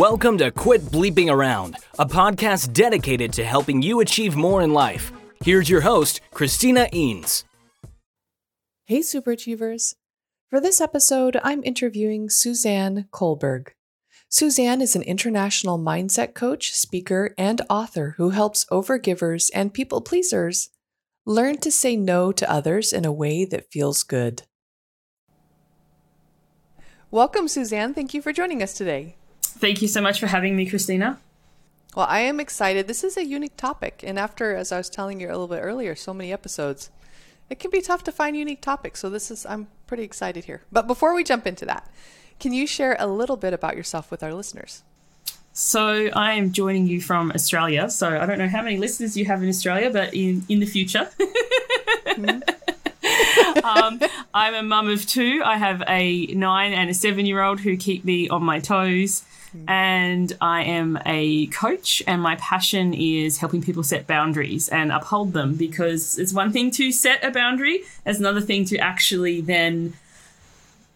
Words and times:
Welcome 0.00 0.38
to 0.38 0.50
Quit 0.50 0.80
Bleeping 0.80 1.30
Around, 1.30 1.76
a 1.98 2.06
podcast 2.06 2.72
dedicated 2.72 3.34
to 3.34 3.44
helping 3.44 3.82
you 3.82 4.00
achieve 4.00 4.34
more 4.34 4.62
in 4.62 4.72
life. 4.72 5.12
Here's 5.44 5.68
your 5.68 5.82
host, 5.82 6.22
Christina 6.32 6.88
Eanes. 6.90 7.44
Hey, 8.86 9.00
Superachievers. 9.00 9.96
For 10.48 10.58
this 10.58 10.80
episode, 10.80 11.38
I'm 11.44 11.62
interviewing 11.64 12.30
Suzanne 12.30 13.08
Culberg. 13.12 13.72
Suzanne 14.30 14.80
is 14.80 14.96
an 14.96 15.02
international 15.02 15.78
mindset 15.78 16.32
coach, 16.32 16.72
speaker, 16.72 17.34
and 17.36 17.60
author 17.68 18.14
who 18.16 18.30
helps 18.30 18.64
overgivers 18.72 19.50
and 19.54 19.74
people 19.74 20.00
pleasers 20.00 20.70
learn 21.26 21.58
to 21.58 21.70
say 21.70 21.94
no 21.94 22.32
to 22.32 22.50
others 22.50 22.94
in 22.94 23.04
a 23.04 23.12
way 23.12 23.44
that 23.44 23.70
feels 23.70 24.02
good. 24.02 24.44
Welcome, 27.10 27.48
Suzanne. 27.48 27.92
Thank 27.92 28.14
you 28.14 28.22
for 28.22 28.32
joining 28.32 28.62
us 28.62 28.72
today. 28.72 29.16
Thank 29.60 29.82
you 29.82 29.88
so 29.88 30.00
much 30.00 30.18
for 30.18 30.26
having 30.26 30.56
me, 30.56 30.64
Christina. 30.64 31.18
Well, 31.94 32.06
I 32.08 32.20
am 32.20 32.40
excited. 32.40 32.88
This 32.88 33.04
is 33.04 33.18
a 33.18 33.24
unique 33.24 33.58
topic. 33.58 34.02
And 34.02 34.18
after, 34.18 34.56
as 34.56 34.72
I 34.72 34.78
was 34.78 34.88
telling 34.88 35.20
you 35.20 35.28
a 35.28 35.32
little 35.32 35.48
bit 35.48 35.60
earlier, 35.60 35.94
so 35.94 36.14
many 36.14 36.32
episodes, 36.32 36.88
it 37.50 37.58
can 37.58 37.70
be 37.70 37.82
tough 37.82 38.02
to 38.04 38.12
find 38.12 38.36
unique 38.36 38.62
topics. 38.62 39.00
So 39.00 39.10
this 39.10 39.30
is, 39.30 39.44
I'm 39.44 39.68
pretty 39.86 40.02
excited 40.02 40.46
here. 40.46 40.62
But 40.72 40.86
before 40.86 41.14
we 41.14 41.24
jump 41.24 41.46
into 41.46 41.66
that, 41.66 41.90
can 42.38 42.54
you 42.54 42.66
share 42.66 42.96
a 42.98 43.06
little 43.06 43.36
bit 43.36 43.52
about 43.52 43.76
yourself 43.76 44.10
with 44.10 44.22
our 44.22 44.32
listeners? 44.32 44.82
So 45.52 46.08
I 46.14 46.32
am 46.32 46.52
joining 46.52 46.86
you 46.86 47.02
from 47.02 47.30
Australia. 47.32 47.90
So 47.90 48.18
I 48.18 48.24
don't 48.24 48.38
know 48.38 48.48
how 48.48 48.62
many 48.62 48.78
listeners 48.78 49.14
you 49.14 49.26
have 49.26 49.42
in 49.42 49.48
Australia, 49.50 49.90
but 49.90 50.14
in, 50.14 50.42
in 50.48 50.60
the 50.60 50.66
future. 50.66 51.10
Mm-hmm. 52.06 53.64
um, 53.64 54.00
I'm 54.32 54.54
a 54.54 54.62
mum 54.62 54.88
of 54.88 55.04
two. 55.04 55.42
I 55.44 55.58
have 55.58 55.82
a 55.86 56.26
nine 56.28 56.72
and 56.72 56.88
a 56.88 56.94
seven 56.94 57.26
year 57.26 57.42
old 57.42 57.60
who 57.60 57.76
keep 57.76 58.06
me 58.06 58.28
on 58.28 58.42
my 58.42 58.60
toes. 58.60 59.24
Mm-hmm. 59.56 59.68
And 59.68 60.36
I 60.40 60.62
am 60.62 60.98
a 61.04 61.46
coach, 61.48 62.02
and 62.06 62.22
my 62.22 62.36
passion 62.36 62.94
is 62.94 63.38
helping 63.38 63.62
people 63.62 63.82
set 63.82 64.06
boundaries 64.06 64.68
and 64.68 64.92
uphold 64.92 65.32
them 65.32 65.54
because 65.54 66.18
it's 66.18 66.32
one 66.32 66.52
thing 66.52 66.70
to 66.72 66.92
set 66.92 67.24
a 67.24 67.30
boundary, 67.30 67.82
it's 68.06 68.18
another 68.18 68.40
thing 68.40 68.64
to 68.66 68.78
actually 68.78 69.40
then 69.40 69.94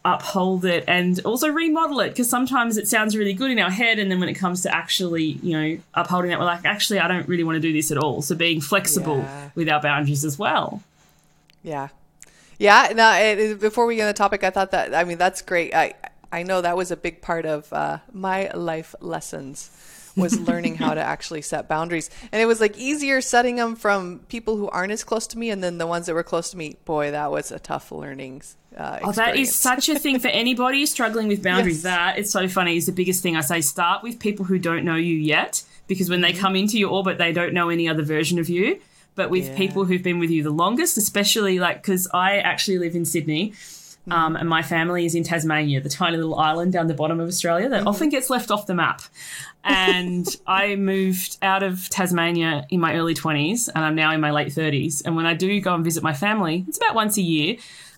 uphold 0.04 0.66
it 0.66 0.84
and 0.86 1.18
also 1.24 1.48
remodel 1.48 2.00
it 2.00 2.10
because 2.10 2.28
sometimes 2.28 2.76
it 2.76 2.86
sounds 2.86 3.16
really 3.16 3.32
good 3.32 3.50
in 3.50 3.58
our 3.58 3.70
head 3.70 3.98
and 3.98 4.10
then 4.10 4.20
when 4.20 4.28
it 4.28 4.34
comes 4.34 4.60
to 4.60 4.74
actually 4.74 5.38
you 5.42 5.58
know 5.58 5.78
upholding 5.94 6.30
it 6.30 6.38
we're 6.38 6.44
like 6.44 6.62
actually 6.66 6.98
i 6.98 7.08
don't 7.08 7.26
really 7.26 7.42
want 7.42 7.56
to 7.56 7.60
do 7.60 7.72
this 7.72 7.90
at 7.90 7.96
all. 7.96 8.20
So 8.20 8.34
being 8.34 8.60
flexible 8.60 9.18
yeah. 9.18 9.48
with 9.54 9.68
our 9.68 9.80
boundaries 9.80 10.22
as 10.22 10.38
well. 10.38 10.82
Yeah. 11.62 11.88
Yeah 12.58 12.92
no 12.94 13.12
it, 13.12 13.60
before 13.60 13.86
we 13.86 13.96
get 13.96 14.02
on 14.02 14.08
the 14.08 14.12
topic 14.12 14.44
i 14.44 14.50
thought 14.50 14.72
that 14.72 14.94
i 14.94 15.04
mean 15.04 15.16
that's 15.16 15.40
great. 15.40 15.74
I 15.74 15.94
I 16.32 16.42
know 16.42 16.60
that 16.60 16.76
was 16.76 16.90
a 16.90 16.96
big 16.96 17.22
part 17.22 17.46
of 17.46 17.72
uh, 17.72 17.98
my 18.12 18.50
life 18.50 18.94
lessons 19.00 19.70
was 20.16 20.38
learning 20.48 20.76
how 20.76 20.94
to 20.94 21.00
actually 21.00 21.42
set 21.42 21.68
boundaries. 21.68 22.10
And 22.32 22.40
it 22.40 22.46
was 22.46 22.60
like 22.60 22.76
easier 22.76 23.20
setting 23.20 23.56
them 23.56 23.76
from 23.76 24.20
people 24.28 24.56
who 24.56 24.68
aren't 24.68 24.92
as 24.92 25.04
close 25.04 25.26
to 25.28 25.38
me, 25.38 25.50
and 25.50 25.62
then 25.62 25.78
the 25.78 25.86
ones 25.86 26.06
that 26.06 26.14
were 26.14 26.22
close 26.22 26.50
to 26.50 26.56
me. 26.56 26.76
Boy, 26.84 27.10
that 27.10 27.30
was 27.30 27.50
a 27.50 27.58
tough 27.58 27.92
learning. 27.92 28.42
Uh, 28.76 29.00
oh, 29.04 29.12
that 29.12 29.36
is 29.36 29.54
such 29.54 29.88
a 29.88 29.98
thing 29.98 30.18
for 30.18 30.28
anybody 30.42 30.84
struggling 30.86 31.28
with 31.28 31.42
boundaries. 31.42 31.76
Yes. 31.76 31.82
That 31.84 32.18
it's 32.18 32.30
so 32.30 32.48
funny 32.48 32.76
is 32.76 32.86
the 32.86 32.92
biggest 32.92 33.22
thing 33.22 33.36
I 33.36 33.40
say. 33.40 33.60
Start 33.60 34.02
with 34.02 34.18
people 34.18 34.44
who 34.44 34.58
don't 34.58 34.84
know 34.84 34.96
you 34.96 35.16
yet, 35.16 35.62
because 35.86 36.10
when 36.10 36.20
they 36.20 36.32
mm-hmm. 36.32 36.40
come 36.40 36.56
into 36.56 36.78
your 36.78 36.90
orbit, 36.90 37.18
they 37.18 37.32
don't 37.32 37.52
know 37.52 37.68
any 37.68 37.88
other 37.88 38.02
version 38.02 38.38
of 38.38 38.48
you. 38.48 38.80
But 39.16 39.30
with 39.30 39.46
yeah. 39.46 39.56
people 39.56 39.84
who've 39.84 40.02
been 40.02 40.18
with 40.18 40.30
you 40.30 40.42
the 40.42 40.50
longest, 40.50 40.96
especially 40.96 41.60
like 41.60 41.82
because 41.82 42.08
I 42.12 42.38
actually 42.38 42.78
live 42.78 42.96
in 42.96 43.04
Sydney 43.04 43.52
um, 44.10 44.36
and 44.36 44.48
my 44.48 44.62
family 44.62 45.06
is 45.06 45.14
in 45.14 45.24
Tasmania, 45.24 45.80
the 45.80 45.88
tiny 45.88 46.16
little 46.16 46.38
island 46.38 46.72
down 46.72 46.88
the 46.88 46.94
bottom 46.94 47.20
of 47.20 47.28
Australia 47.28 47.68
that 47.70 47.80
mm-hmm. 47.80 47.88
often 47.88 48.10
gets 48.10 48.28
left 48.28 48.50
off 48.50 48.66
the 48.66 48.74
map. 48.74 49.00
And 49.62 50.26
I 50.46 50.76
moved 50.76 51.38
out 51.40 51.62
of 51.62 51.88
Tasmania 51.88 52.66
in 52.68 52.80
my 52.80 52.96
early 52.96 53.14
20s, 53.14 53.68
and 53.74 53.84
I'm 53.84 53.94
now 53.94 54.12
in 54.12 54.20
my 54.20 54.30
late 54.30 54.48
30s. 54.48 55.02
And 55.04 55.16
when 55.16 55.26
I 55.26 55.34
do 55.34 55.58
go 55.60 55.74
and 55.74 55.82
visit 55.82 56.02
my 56.02 56.12
family, 56.12 56.64
it's 56.68 56.76
about 56.76 56.94
once 56.94 57.16
a 57.16 57.22
year. 57.22 57.56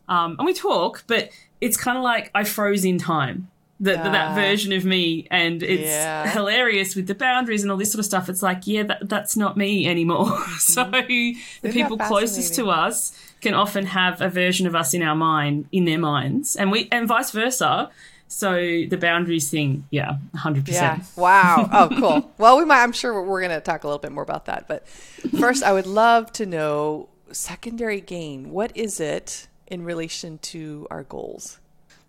Um, 0.08 0.36
and 0.38 0.46
we 0.46 0.54
talk, 0.54 1.02
but 1.08 1.30
it's 1.60 1.76
kind 1.76 1.98
of 1.98 2.04
like 2.04 2.30
I 2.34 2.44
froze 2.44 2.84
in 2.84 2.98
time. 2.98 3.50
The, 3.78 3.90
the, 3.90 4.04
that 4.04 4.34
version 4.34 4.72
of 4.72 4.86
me 4.86 5.28
and 5.30 5.62
it's 5.62 5.82
yeah. 5.82 6.30
hilarious 6.30 6.96
with 6.96 7.08
the 7.08 7.14
boundaries 7.14 7.60
and 7.60 7.70
all 7.70 7.76
this 7.76 7.92
sort 7.92 7.98
of 7.98 8.06
stuff 8.06 8.30
it's 8.30 8.42
like 8.42 8.66
yeah 8.66 8.84
that, 8.84 9.06
that's 9.06 9.36
not 9.36 9.58
me 9.58 9.86
anymore 9.86 10.24
mm-hmm. 10.24 10.56
so 10.56 10.84
the 10.84 11.36
Isn't 11.62 11.72
people 11.74 11.98
closest 11.98 12.54
to 12.54 12.70
us 12.70 13.12
can 13.46 13.54
often 13.54 13.86
have 13.86 14.20
a 14.20 14.28
version 14.28 14.66
of 14.66 14.74
us 14.74 14.92
in 14.92 15.02
our 15.02 15.14
mind 15.14 15.68
in 15.70 15.84
their 15.84 16.00
minds 16.00 16.56
and 16.56 16.72
we 16.72 16.88
and 16.90 17.06
vice 17.06 17.30
versa. 17.30 17.88
So 18.26 18.54
the 18.56 18.96
boundaries 18.96 19.48
thing 19.48 19.86
yeah 19.90 20.16
100% 20.34 20.66
yeah. 20.68 20.98
wow. 21.14 21.68
Oh 21.72 21.88
cool. 21.96 22.32
Well 22.38 22.58
we 22.58 22.64
might 22.64 22.82
i'm 22.82 22.90
sure 22.90 23.22
we're 23.22 23.40
going 23.40 23.52
to 23.52 23.60
talk 23.60 23.84
a 23.84 23.86
little 23.86 24.00
bit 24.00 24.10
more 24.10 24.24
about 24.24 24.46
that 24.46 24.66
but 24.66 24.88
first 25.38 25.62
i 25.62 25.72
would 25.72 25.86
love 25.86 26.32
to 26.32 26.44
know 26.44 27.08
secondary 27.30 28.00
gain. 28.00 28.50
What 28.50 28.76
is 28.76 28.98
it 28.98 29.46
in 29.68 29.84
relation 29.84 30.38
to 30.38 30.88
our 30.90 31.04
goals? 31.04 31.60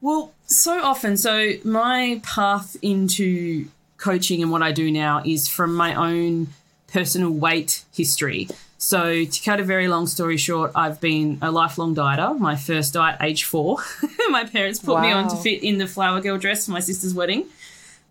Well 0.01 0.33
so 0.47 0.81
often 0.81 1.17
so 1.17 1.53
my 1.63 2.19
path 2.23 2.75
into 2.81 3.67
coaching 3.97 4.41
and 4.41 4.51
what 4.51 4.63
i 4.63 4.71
do 4.71 4.91
now 4.91 5.21
is 5.23 5.47
from 5.47 5.75
my 5.75 5.93
own 5.93 6.47
personal 6.87 7.31
weight 7.31 7.83
history 7.93 8.47
so, 8.79 9.25
to 9.25 9.43
cut 9.43 9.59
a 9.59 9.63
very 9.63 9.87
long 9.87 10.05
story 10.05 10.37
short, 10.37 10.71
I've 10.75 11.01
been 11.01 11.39
a 11.41 11.49
lifelong 11.49 11.95
dieter. 11.95 12.37
My 12.37 12.55
first 12.55 12.93
diet, 12.93 13.17
age 13.21 13.43
four. 13.43 13.79
my 14.29 14.43
parents 14.43 14.79
put 14.79 14.95
wow. 14.95 15.01
me 15.01 15.11
on 15.11 15.29
to 15.29 15.35
fit 15.35 15.63
in 15.63 15.79
the 15.79 15.87
flower 15.87 16.21
girl 16.21 16.37
dress 16.37 16.65
for 16.65 16.71
my 16.71 16.79
sister's 16.79 17.13
wedding. 17.13 17.45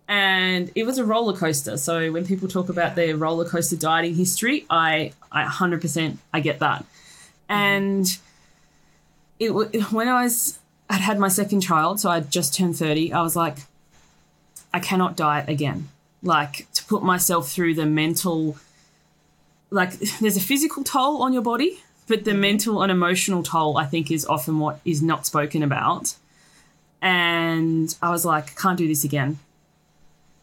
And 0.09 0.69
it 0.75 0.85
was 0.85 0.97
a 0.97 1.05
roller 1.05 1.35
coaster. 1.35 1.77
So, 1.77 2.11
when 2.11 2.25
people 2.25 2.49
talk 2.49 2.67
about 2.67 2.95
their 2.95 3.15
roller 3.15 3.45
coaster 3.45 3.77
dieting 3.77 4.15
history, 4.15 4.65
I, 4.69 5.13
I 5.31 5.45
100% 5.45 6.17
I 6.33 6.41
get 6.41 6.59
that. 6.59 6.85
And 7.47 8.05
it 9.39 9.51
when 9.51 10.09
I 10.09 10.23
was 10.23 10.59
I'd 10.89 10.99
had 10.99 11.17
my 11.17 11.29
second 11.29 11.61
child, 11.61 12.01
so 12.01 12.09
I'd 12.09 12.29
just 12.29 12.53
turned 12.53 12.77
30, 12.77 13.13
I 13.13 13.21
was 13.21 13.35
like, 13.37 13.57
I 14.73 14.79
cannot 14.79 15.15
diet 15.15 15.47
again. 15.47 15.87
Like 16.21 16.67
to 16.73 16.83
put 16.85 17.03
myself 17.03 17.49
through 17.49 17.75
the 17.75 17.85
mental 17.85 18.57
like 19.69 19.93
there's 20.21 20.37
a 20.37 20.41
physical 20.41 20.83
toll 20.83 21.21
on 21.21 21.33
your 21.33 21.41
body, 21.41 21.79
but 22.07 22.23
the 22.23 22.31
mm-hmm. 22.31 22.41
mental 22.41 22.81
and 22.81 22.91
emotional 22.91 23.43
toll 23.43 23.77
I 23.77 23.85
think 23.85 24.11
is 24.11 24.25
often 24.25 24.59
what 24.59 24.79
is 24.85 25.01
not 25.01 25.25
spoken 25.25 25.63
about. 25.63 26.15
And 27.01 27.95
I 28.01 28.09
was 28.09 28.25
like, 28.25 28.55
can't 28.55 28.77
do 28.77 28.87
this 28.87 29.03
again. 29.03 29.39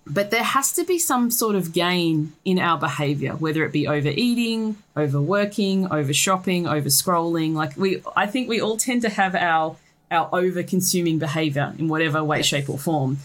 But 0.07 0.31
there 0.31 0.45
has 0.45 0.71
to 0.73 0.85
be 0.85 0.99
some 0.99 1.31
sort 1.31 1.57
of 1.57 1.73
gain 1.73 2.35
in 2.45 2.59
our 2.59 2.79
behavior, 2.79 3.33
whether 3.33 3.65
it 3.65 3.73
be 3.73 3.89
overeating, 3.89 4.77
overworking, 4.97 5.91
over 5.91 6.13
shopping, 6.13 6.67
over 6.67 6.91
scrolling. 6.91 7.55
Like 7.55 7.77
we 7.77 8.03
I 8.15 8.27
think 8.27 8.49
we 8.49 8.61
all 8.61 8.77
tend 8.77 9.03
to 9.03 9.09
have 9.09 9.35
our 9.35 9.77
our 10.11 10.29
over 10.33 10.63
consuming 10.63 11.19
behavior 11.19 11.75
in 11.79 11.89
whatever 11.89 12.23
way, 12.23 12.39
yes. 12.39 12.47
shape, 12.47 12.69
or 12.69 12.79
form 12.79 13.19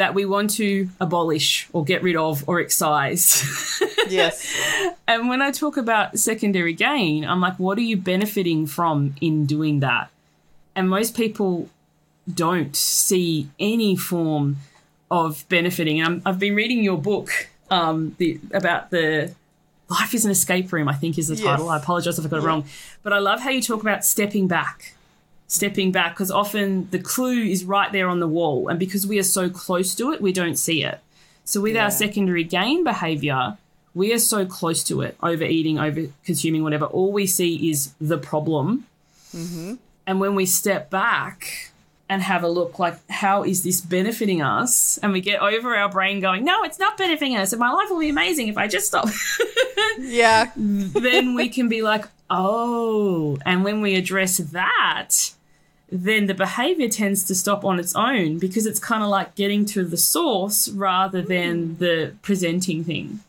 that 0.00 0.14
we 0.14 0.24
want 0.24 0.48
to 0.48 0.88
abolish 0.98 1.68
or 1.74 1.84
get 1.84 2.02
rid 2.02 2.16
of 2.16 2.42
or 2.48 2.58
excise. 2.58 3.82
yes. 4.08 4.50
And 5.06 5.28
when 5.28 5.42
I 5.42 5.50
talk 5.50 5.76
about 5.76 6.18
secondary 6.18 6.72
gain, 6.72 7.22
I'm 7.22 7.42
like, 7.42 7.58
what 7.58 7.76
are 7.76 7.82
you 7.82 7.98
benefiting 7.98 8.66
from 8.66 9.14
in 9.20 9.44
doing 9.44 9.80
that? 9.80 10.08
And 10.74 10.88
most 10.88 11.14
people 11.14 11.68
don't 12.32 12.74
see 12.74 13.50
any 13.58 13.94
form 13.94 14.56
of 15.10 15.44
benefiting. 15.50 16.00
And 16.00 16.22
i 16.24 16.30
have 16.30 16.38
been 16.38 16.54
reading 16.54 16.82
your 16.82 16.96
book 16.96 17.50
um, 17.70 18.16
the, 18.16 18.40
about 18.54 18.88
the 18.88 19.34
life 19.90 20.14
is 20.14 20.24
an 20.24 20.30
escape 20.30 20.72
room. 20.72 20.88
I 20.88 20.94
think 20.94 21.18
is 21.18 21.28
the 21.28 21.36
title. 21.36 21.66
Yes. 21.66 21.74
I 21.74 21.76
apologize 21.76 22.18
if 22.18 22.24
I 22.24 22.28
got 22.28 22.38
it 22.38 22.46
wrong, 22.46 22.64
but 23.02 23.12
I 23.12 23.18
love 23.18 23.40
how 23.40 23.50
you 23.50 23.60
talk 23.60 23.82
about 23.82 24.06
stepping 24.06 24.48
back 24.48 24.94
stepping 25.50 25.90
back 25.90 26.14
because 26.14 26.30
often 26.30 26.88
the 26.92 26.98
clue 26.98 27.42
is 27.42 27.64
right 27.64 27.90
there 27.90 28.08
on 28.08 28.20
the 28.20 28.28
wall. 28.28 28.68
And 28.68 28.78
because 28.78 29.04
we 29.04 29.18
are 29.18 29.24
so 29.24 29.50
close 29.50 29.96
to 29.96 30.12
it, 30.12 30.20
we 30.20 30.32
don't 30.32 30.56
see 30.56 30.84
it. 30.84 31.00
So 31.44 31.60
with 31.60 31.74
yeah. 31.74 31.84
our 31.84 31.90
secondary 31.90 32.44
gain 32.44 32.84
behavior, 32.84 33.58
we 33.92 34.12
are 34.12 34.20
so 34.20 34.46
close 34.46 34.84
to 34.84 35.00
it, 35.00 35.16
overeating, 35.20 35.76
over 35.80 36.06
consuming, 36.24 36.62
whatever. 36.62 36.84
All 36.84 37.10
we 37.10 37.26
see 37.26 37.68
is 37.68 37.92
the 38.00 38.16
problem. 38.16 38.86
Mm-hmm. 39.34 39.74
And 40.06 40.20
when 40.20 40.36
we 40.36 40.46
step 40.46 40.88
back 40.88 41.72
and 42.08 42.22
have 42.22 42.44
a 42.44 42.48
look, 42.48 42.78
like, 42.78 42.98
how 43.10 43.42
is 43.42 43.64
this 43.64 43.80
benefiting 43.80 44.42
us? 44.42 44.98
And 44.98 45.12
we 45.12 45.20
get 45.20 45.42
over 45.42 45.74
our 45.74 45.88
brain 45.88 46.20
going, 46.20 46.44
no, 46.44 46.62
it's 46.62 46.78
not 46.78 46.96
benefiting 46.96 47.36
us. 47.36 47.52
And 47.52 47.58
my 47.58 47.72
life 47.72 47.90
will 47.90 47.98
be 47.98 48.08
amazing 48.08 48.46
if 48.46 48.56
I 48.56 48.68
just 48.68 48.86
stop. 48.86 49.08
yeah. 49.98 50.52
then 50.54 51.34
we 51.34 51.48
can 51.48 51.68
be 51.68 51.82
like, 51.82 52.04
oh. 52.30 53.36
And 53.44 53.64
when 53.64 53.80
we 53.80 53.96
address 53.96 54.36
that, 54.36 55.32
then 55.90 56.26
the 56.26 56.34
behavior 56.34 56.88
tends 56.88 57.24
to 57.24 57.34
stop 57.34 57.64
on 57.64 57.80
its 57.80 57.94
own 57.94 58.38
because 58.38 58.66
it's 58.66 58.78
kind 58.78 59.02
of 59.02 59.08
like 59.08 59.34
getting 59.34 59.64
to 59.66 59.84
the 59.84 59.96
source 59.96 60.68
rather 60.68 61.20
than 61.20 61.76
the 61.78 62.14
presenting 62.22 62.84
thing. 62.84 63.20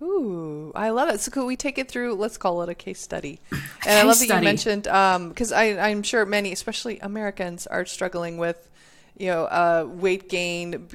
Ooh, 0.00 0.70
I 0.74 0.90
love 0.90 1.08
it. 1.08 1.20
So 1.20 1.30
could 1.30 1.46
we 1.46 1.56
take 1.56 1.78
it 1.78 1.88
through? 1.88 2.14
Let's 2.14 2.36
call 2.36 2.62
it 2.62 2.68
a 2.68 2.74
case 2.74 3.00
study. 3.00 3.40
And 3.50 3.94
case 3.94 3.96
I 3.96 4.02
love 4.02 4.18
that 4.18 4.24
study. 4.26 4.40
you 4.40 4.44
mentioned 4.44 4.82
because 4.82 5.52
um, 5.52 5.78
I'm 5.80 6.02
sure 6.02 6.26
many, 6.26 6.52
especially 6.52 6.98
Americans, 6.98 7.66
are 7.66 7.86
struggling 7.86 8.36
with, 8.36 8.68
you 9.16 9.28
know, 9.28 9.44
uh, 9.44 9.86
weight 9.88 10.28
gain, 10.28 10.88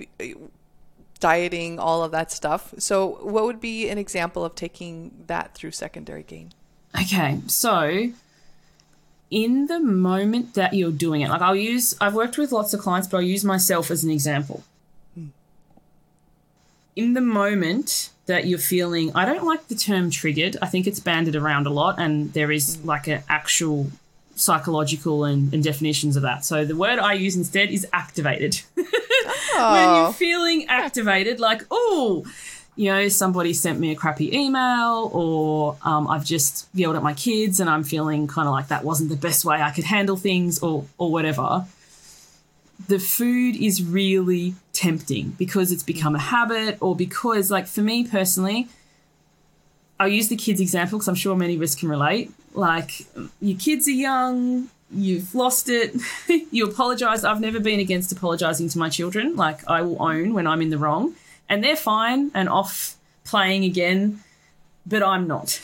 dieting, 1.20 1.80
all 1.80 2.04
of 2.04 2.12
that 2.12 2.32
stuff. 2.32 2.74
So, 2.78 3.20
what 3.24 3.46
would 3.46 3.60
be 3.60 3.90
an 3.90 3.98
example 3.98 4.46
of 4.46 4.54
taking 4.54 5.24
that 5.28 5.56
through 5.56 5.72
secondary 5.72 6.24
gain? 6.24 6.54
Okay, 7.02 7.40
so 7.48 8.12
in 9.34 9.66
the 9.66 9.80
moment 9.80 10.54
that 10.54 10.76
you're 10.76 10.92
doing 10.92 11.22
it, 11.22 11.30
like 11.30 11.42
I'll 11.42 11.56
use, 11.56 11.96
I've 12.00 12.14
worked 12.14 12.38
with 12.38 12.52
lots 12.52 12.72
of 12.76 12.80
clients, 12.80 13.08
but 13.08 13.18
I'll 13.18 13.24
use 13.24 13.44
myself 13.44 13.90
as 13.90 14.04
an 14.04 14.12
example. 14.12 14.64
Hmm. 15.16 15.28
In 16.96 17.14
the 17.14 17.22
moment 17.22 18.12
that 18.28 18.46
you're 18.46 18.60
feeling, 18.60 19.12
I 19.16 19.26
don't 19.26 19.44
like 19.44 19.68
the 19.70 19.76
term 19.76 20.12
triggered. 20.12 20.56
I 20.62 20.68
think 20.68 20.86
it's 20.86 21.00
banded 21.00 21.36
around 21.36 21.66
a 21.66 21.72
lot, 21.72 22.00
and 22.00 22.32
there 22.34 22.52
is 22.52 22.76
hmm. 22.76 22.88
like 22.88 23.08
an 23.08 23.24
actual 23.28 23.88
psychological 24.36 25.26
and, 25.26 25.52
and, 25.52 25.64
definitions 25.64 26.16
of 26.16 26.24
that. 26.24 26.44
So 26.46 26.66
the 26.66 26.76
word 26.76 27.00
I 27.00 27.14
use 27.14 27.36
instead 27.36 27.70
is 27.70 27.86
activated. 27.92 28.62
Oh. 28.78 28.84
when 29.74 29.84
you're 29.84 30.08
oh. 30.10 30.12
feeling 30.12 30.66
activated, 30.70 31.40
like, 31.40 31.64
oh, 31.72 32.26
you 32.76 32.92
know, 32.92 33.08
somebody 33.08 33.54
sent 33.54 33.80
me 33.80 33.92
a 33.92 33.96
crappy 33.96 34.36
email, 34.36 35.10
or 35.14 35.78
um, 35.84 36.08
I've 36.08 36.26
just 36.26 36.68
yelled 36.74 36.96
at 36.96 37.04
my 37.04 37.14
kids 37.14 37.60
and 37.60 37.70
I'm 37.70 37.84
feeling 37.84 38.28
kind 38.28 38.48
of 38.48 38.54
like 38.54 38.70
that 38.70 38.84
wasn't 38.84 39.10
the 39.10 39.16
best 39.16 39.46
way 39.46 39.62
I 39.62 39.72
could 39.72 39.84
handle 39.84 40.18
things, 40.18 40.60
or 40.60 40.86
or 40.98 41.12
whatever. 41.12 41.66
The 42.88 43.00
food 43.00 43.56
is 43.56 43.84
really 43.84 44.56
tempting 44.74 45.36
because 45.38 45.72
it's 45.72 45.84
become 45.84 46.16
a 46.16 46.20
habit, 46.20 46.78
or 46.82 46.96
because, 46.96 47.52
like, 47.52 47.68
for 47.68 47.82
me 47.82 48.08
personally, 48.08 48.68
I'll 50.00 50.08
use 50.08 50.28
the 50.28 50.36
kids 50.36 50.60
example 50.60 50.98
because 50.98 51.08
I'm 51.08 51.16
sure 51.16 51.36
many 51.36 51.56
of 51.56 51.62
us 51.62 51.76
can 51.76 51.90
relate. 51.90 52.32
Like, 52.54 53.06
your 53.40 53.58
kids 53.58 53.88
are 53.88 53.92
young, 53.92 54.70
you've 54.92 55.34
lost 55.34 55.70
it, 55.70 55.96
you 56.52 56.66
apologize. 56.66 57.24
I've 57.24 57.40
never 57.40 57.60
been 57.60 57.80
against 57.80 58.12
apologizing 58.12 58.70
to 58.70 58.80
my 58.80 58.90
children. 58.90 59.36
Like, 59.36 59.68
I 59.70 59.82
will 59.82 60.02
own 60.02 60.34
when 60.34 60.48
I'm 60.48 60.62
in 60.62 60.70
the 60.70 60.78
wrong, 60.78 61.14
and 61.50 61.64
they're 61.64 61.76
fine 61.76 62.32
and 62.34 62.50
off 62.50 62.96
playing 63.24 63.64
again, 63.64 64.22
but 64.86 65.04
I'm 65.04 65.28
not. 65.28 65.62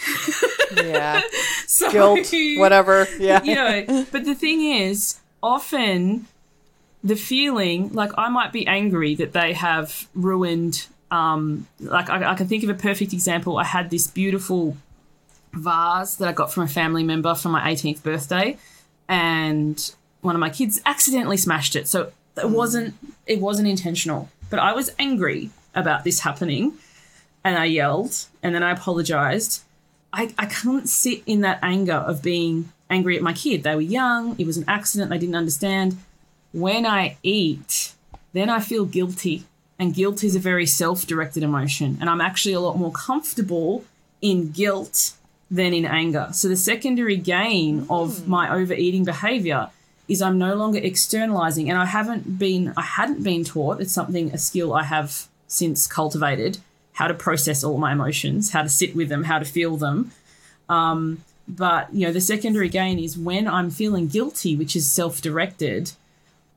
yeah. 0.75 1.21
so, 1.67 1.91
Guilt, 1.91 2.33
whatever. 2.59 3.07
Yeah. 3.17 3.41
You 3.43 3.55
know, 3.55 4.05
but 4.11 4.25
the 4.25 4.35
thing 4.35 4.61
is, 4.61 5.19
often 5.41 6.27
the 7.03 7.15
feeling 7.15 7.91
like 7.93 8.11
I 8.17 8.29
might 8.29 8.51
be 8.51 8.67
angry 8.67 9.15
that 9.15 9.33
they 9.33 9.53
have 9.53 10.07
ruined. 10.13 10.87
Um, 11.11 11.67
like 11.79 12.09
I, 12.09 12.31
I 12.31 12.35
can 12.35 12.47
think 12.47 12.63
of 12.63 12.69
a 12.69 12.75
perfect 12.75 13.13
example. 13.13 13.57
I 13.57 13.63
had 13.63 13.89
this 13.89 14.07
beautiful 14.07 14.77
vase 15.53 16.15
that 16.15 16.27
I 16.27 16.31
got 16.33 16.53
from 16.53 16.63
a 16.63 16.67
family 16.67 17.03
member 17.03 17.33
for 17.33 17.49
my 17.49 17.71
18th 17.71 18.03
birthday, 18.03 18.57
and 19.07 19.93
one 20.21 20.35
of 20.35 20.39
my 20.39 20.49
kids 20.49 20.79
accidentally 20.85 21.37
smashed 21.37 21.75
it. 21.75 21.87
So 21.87 22.11
it 22.37 22.49
wasn't 22.49 22.93
it 23.25 23.39
wasn't 23.39 23.67
intentional, 23.67 24.29
but 24.49 24.59
I 24.59 24.73
was 24.73 24.91
angry 24.99 25.49
about 25.75 26.03
this 26.03 26.21
happening, 26.21 26.73
and 27.43 27.57
I 27.57 27.65
yelled, 27.65 28.25
and 28.43 28.53
then 28.53 28.63
I 28.63 28.71
apologized. 28.71 29.63
I, 30.11 30.33
I 30.37 30.45
couldn't 30.45 30.87
sit 30.87 31.21
in 31.25 31.41
that 31.41 31.59
anger 31.61 31.93
of 31.93 32.23
being 32.23 32.71
angry 32.89 33.15
at 33.15 33.21
my 33.21 33.33
kid. 33.33 33.63
They 33.63 33.75
were 33.75 33.81
young, 33.81 34.35
it 34.39 34.47
was 34.47 34.57
an 34.57 34.65
accident, 34.67 35.09
they 35.09 35.19
didn't 35.19 35.35
understand. 35.35 35.97
When 36.51 36.85
I 36.85 37.17
eat, 37.21 37.93
then 38.33 38.49
I 38.49 38.59
feel 38.59 38.85
guilty. 38.85 39.43
And 39.77 39.93
guilt 39.93 40.23
is 40.23 40.35
a 40.35 40.39
very 40.39 40.65
self 40.65 41.07
directed 41.07 41.41
emotion. 41.41 41.97
And 42.01 42.09
I'm 42.09 42.19
actually 42.19 42.53
a 42.53 42.59
lot 42.59 42.77
more 42.77 42.91
comfortable 42.91 43.85
in 44.21 44.51
guilt 44.51 45.13
than 45.49 45.73
in 45.73 45.85
anger. 45.85 46.29
So 46.33 46.47
the 46.47 46.57
secondary 46.57 47.15
gain 47.15 47.85
of 47.89 48.19
hmm. 48.19 48.29
my 48.29 48.53
overeating 48.53 49.05
behavior 49.05 49.69
is 50.07 50.21
I'm 50.21 50.37
no 50.37 50.55
longer 50.55 50.79
externalizing 50.79 51.69
and 51.69 51.77
I 51.77 51.85
haven't 51.85 52.39
been 52.39 52.73
I 52.75 52.81
hadn't 52.81 53.23
been 53.23 53.43
taught 53.43 53.79
it's 53.79 53.93
something 53.93 54.31
a 54.31 54.39
skill 54.39 54.73
I 54.73 54.83
have 54.83 55.27
since 55.49 55.85
cultivated 55.87 56.59
how 56.93 57.07
to 57.07 57.13
process 57.13 57.63
all 57.63 57.77
my 57.77 57.91
emotions, 57.91 58.51
how 58.51 58.61
to 58.61 58.69
sit 58.69 58.95
with 58.95 59.09
them, 59.09 59.25
how 59.25 59.39
to 59.39 59.45
feel 59.45 59.75
them. 59.75 60.11
Um, 60.69 61.23
but 61.47 61.93
you 61.93 62.05
know 62.05 62.13
the 62.13 62.21
secondary 62.21 62.69
gain 62.69 62.99
is 62.99 63.17
when 63.17 63.47
I'm 63.47 63.71
feeling 63.71 64.07
guilty, 64.07 64.55
which 64.55 64.75
is 64.75 64.89
self-directed. 64.89 65.91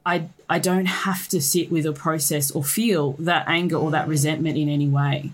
I 0.05 0.29
I 0.49 0.59
don't 0.59 0.87
have 0.87 1.29
to 1.29 1.41
sit 1.41 1.73
with 1.73 1.87
or 1.87 1.93
process 1.93 2.51
or 2.51 2.63
feel 2.63 3.13
that 3.19 3.45
anger 3.49 3.77
or 3.77 3.91
that 3.91 4.07
resentment 4.07 4.57
in 4.59 4.69
any 4.69 4.89
way. 4.89 5.33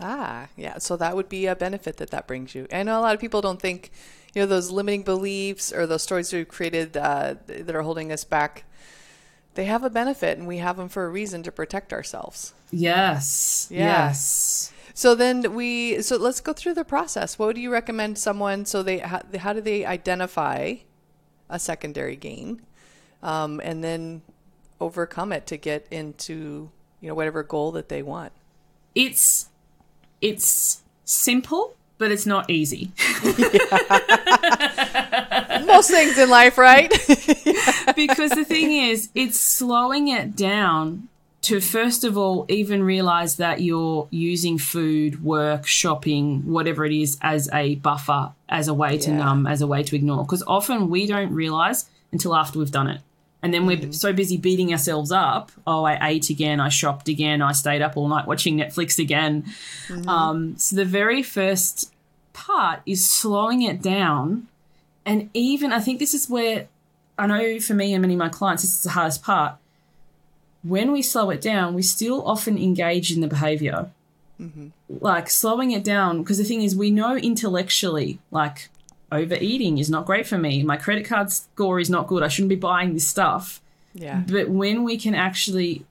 Ah, 0.00 0.48
yeah. 0.56 0.78
So 0.78 0.96
that 0.96 1.14
would 1.16 1.28
be 1.28 1.46
a 1.46 1.54
benefit 1.54 1.96
that 1.98 2.10
that 2.10 2.26
brings 2.26 2.54
you. 2.54 2.66
I 2.72 2.82
know 2.82 2.98
a 2.98 3.02
lot 3.02 3.14
of 3.14 3.20
people 3.20 3.40
don't 3.40 3.60
think, 3.60 3.92
you 4.34 4.42
know, 4.42 4.46
those 4.46 4.70
limiting 4.70 5.02
beliefs 5.02 5.72
or 5.72 5.86
those 5.86 6.02
stories 6.02 6.32
we've 6.32 6.48
created 6.48 6.96
uh, 6.96 7.36
that 7.46 7.74
are 7.74 7.82
holding 7.82 8.10
us 8.10 8.24
back. 8.24 8.64
They 9.54 9.64
have 9.66 9.84
a 9.84 9.90
benefit, 9.90 10.38
and 10.38 10.46
we 10.46 10.58
have 10.58 10.76
them 10.76 10.88
for 10.88 11.04
a 11.04 11.08
reason 11.08 11.42
to 11.44 11.52
protect 11.52 11.92
ourselves. 11.92 12.54
Yes. 12.70 13.68
Yeah. 13.70 14.06
Yes. 14.06 14.72
So 14.94 15.14
then 15.14 15.54
we. 15.54 16.02
So 16.02 16.16
let's 16.16 16.40
go 16.40 16.52
through 16.52 16.74
the 16.74 16.84
process. 16.84 17.38
What 17.38 17.54
do 17.54 17.60
you 17.60 17.72
recommend 17.72 18.18
someone? 18.18 18.64
So 18.64 18.82
they 18.82 18.98
how, 18.98 19.22
how 19.38 19.52
do 19.52 19.60
they 19.60 19.84
identify 19.84 20.74
a 21.48 21.58
secondary 21.58 22.16
gain, 22.16 22.62
um, 23.22 23.60
and 23.62 23.82
then 23.82 24.22
overcome 24.80 25.32
it 25.32 25.46
to 25.46 25.56
get 25.56 25.86
into 25.90 26.70
you 27.00 27.08
know 27.08 27.14
whatever 27.14 27.42
goal 27.42 27.72
that 27.72 27.88
they 27.88 28.02
want. 28.02 28.32
It's 28.94 29.48
it's 30.20 30.82
simple, 31.04 31.76
but 31.98 32.10
it's 32.10 32.26
not 32.26 32.50
easy. 32.50 32.92
Most 35.74 35.90
things 35.90 36.18
in 36.18 36.30
life, 36.30 36.58
right? 36.58 36.90
because 37.96 38.30
the 38.30 38.44
thing 38.46 38.72
is, 38.72 39.10
it's 39.14 39.38
slowing 39.38 40.08
it 40.08 40.36
down 40.36 41.08
to 41.42 41.60
first 41.60 42.04
of 42.04 42.16
all 42.16 42.46
even 42.48 42.82
realize 42.82 43.36
that 43.36 43.60
you're 43.60 44.08
using 44.10 44.56
food, 44.56 45.22
work, 45.22 45.66
shopping, 45.66 46.40
whatever 46.46 46.86
it 46.86 46.92
is, 46.92 47.18
as 47.20 47.50
a 47.52 47.74
buffer, 47.76 48.32
as 48.48 48.68
a 48.68 48.74
way 48.74 48.96
to 48.96 49.10
numb, 49.10 49.46
as 49.46 49.60
a 49.60 49.66
way 49.66 49.82
to 49.82 49.94
ignore. 49.94 50.24
Because 50.24 50.42
often 50.46 50.88
we 50.88 51.06
don't 51.06 51.32
realize 51.32 51.88
until 52.12 52.34
after 52.34 52.58
we've 52.58 52.70
done 52.70 52.88
it. 52.88 53.00
And 53.42 53.52
then 53.52 53.66
we're 53.66 53.76
mm-hmm. 53.76 53.92
so 53.92 54.14
busy 54.14 54.38
beating 54.38 54.72
ourselves 54.72 55.12
up. 55.12 55.52
Oh, 55.66 55.84
I 55.84 55.98
ate 56.08 56.30
again. 56.30 56.60
I 56.60 56.70
shopped 56.70 57.10
again. 57.10 57.42
I 57.42 57.52
stayed 57.52 57.82
up 57.82 57.94
all 57.94 58.08
night 58.08 58.26
watching 58.26 58.56
Netflix 58.56 58.98
again. 58.98 59.42
Mm-hmm. 59.88 60.08
Um, 60.08 60.56
so 60.56 60.76
the 60.76 60.86
very 60.86 61.22
first 61.22 61.92
part 62.32 62.80
is 62.86 63.06
slowing 63.06 63.60
it 63.60 63.82
down. 63.82 64.48
And 65.06 65.30
even, 65.34 65.72
I 65.72 65.80
think 65.80 65.98
this 65.98 66.14
is 66.14 66.30
where 66.30 66.68
I 67.18 67.26
know 67.26 67.60
for 67.60 67.74
me 67.74 67.92
and 67.92 68.02
many 68.02 68.14
of 68.14 68.18
my 68.18 68.28
clients, 68.28 68.62
this 68.62 68.72
is 68.72 68.82
the 68.82 68.90
hardest 68.90 69.22
part. 69.22 69.56
When 70.62 70.92
we 70.92 71.02
slow 71.02 71.30
it 71.30 71.40
down, 71.40 71.74
we 71.74 71.82
still 71.82 72.26
often 72.26 72.56
engage 72.56 73.12
in 73.12 73.20
the 73.20 73.28
behavior. 73.28 73.90
Mm-hmm. 74.40 74.68
Like 74.88 75.28
slowing 75.30 75.72
it 75.72 75.84
down, 75.84 76.22
because 76.22 76.38
the 76.38 76.44
thing 76.44 76.62
is, 76.62 76.74
we 76.74 76.90
know 76.90 77.16
intellectually, 77.16 78.18
like, 78.30 78.70
overeating 79.12 79.78
is 79.78 79.90
not 79.90 80.06
great 80.06 80.26
for 80.26 80.38
me. 80.38 80.62
My 80.62 80.76
credit 80.76 81.04
card 81.04 81.30
score 81.30 81.78
is 81.78 81.88
not 81.88 82.08
good. 82.08 82.22
I 82.22 82.28
shouldn't 82.28 82.48
be 82.48 82.56
buying 82.56 82.94
this 82.94 83.06
stuff. 83.06 83.60
Yeah. 83.92 84.22
But 84.26 84.48
when 84.48 84.82
we 84.82 84.96
can 84.96 85.14
actually 85.14 85.84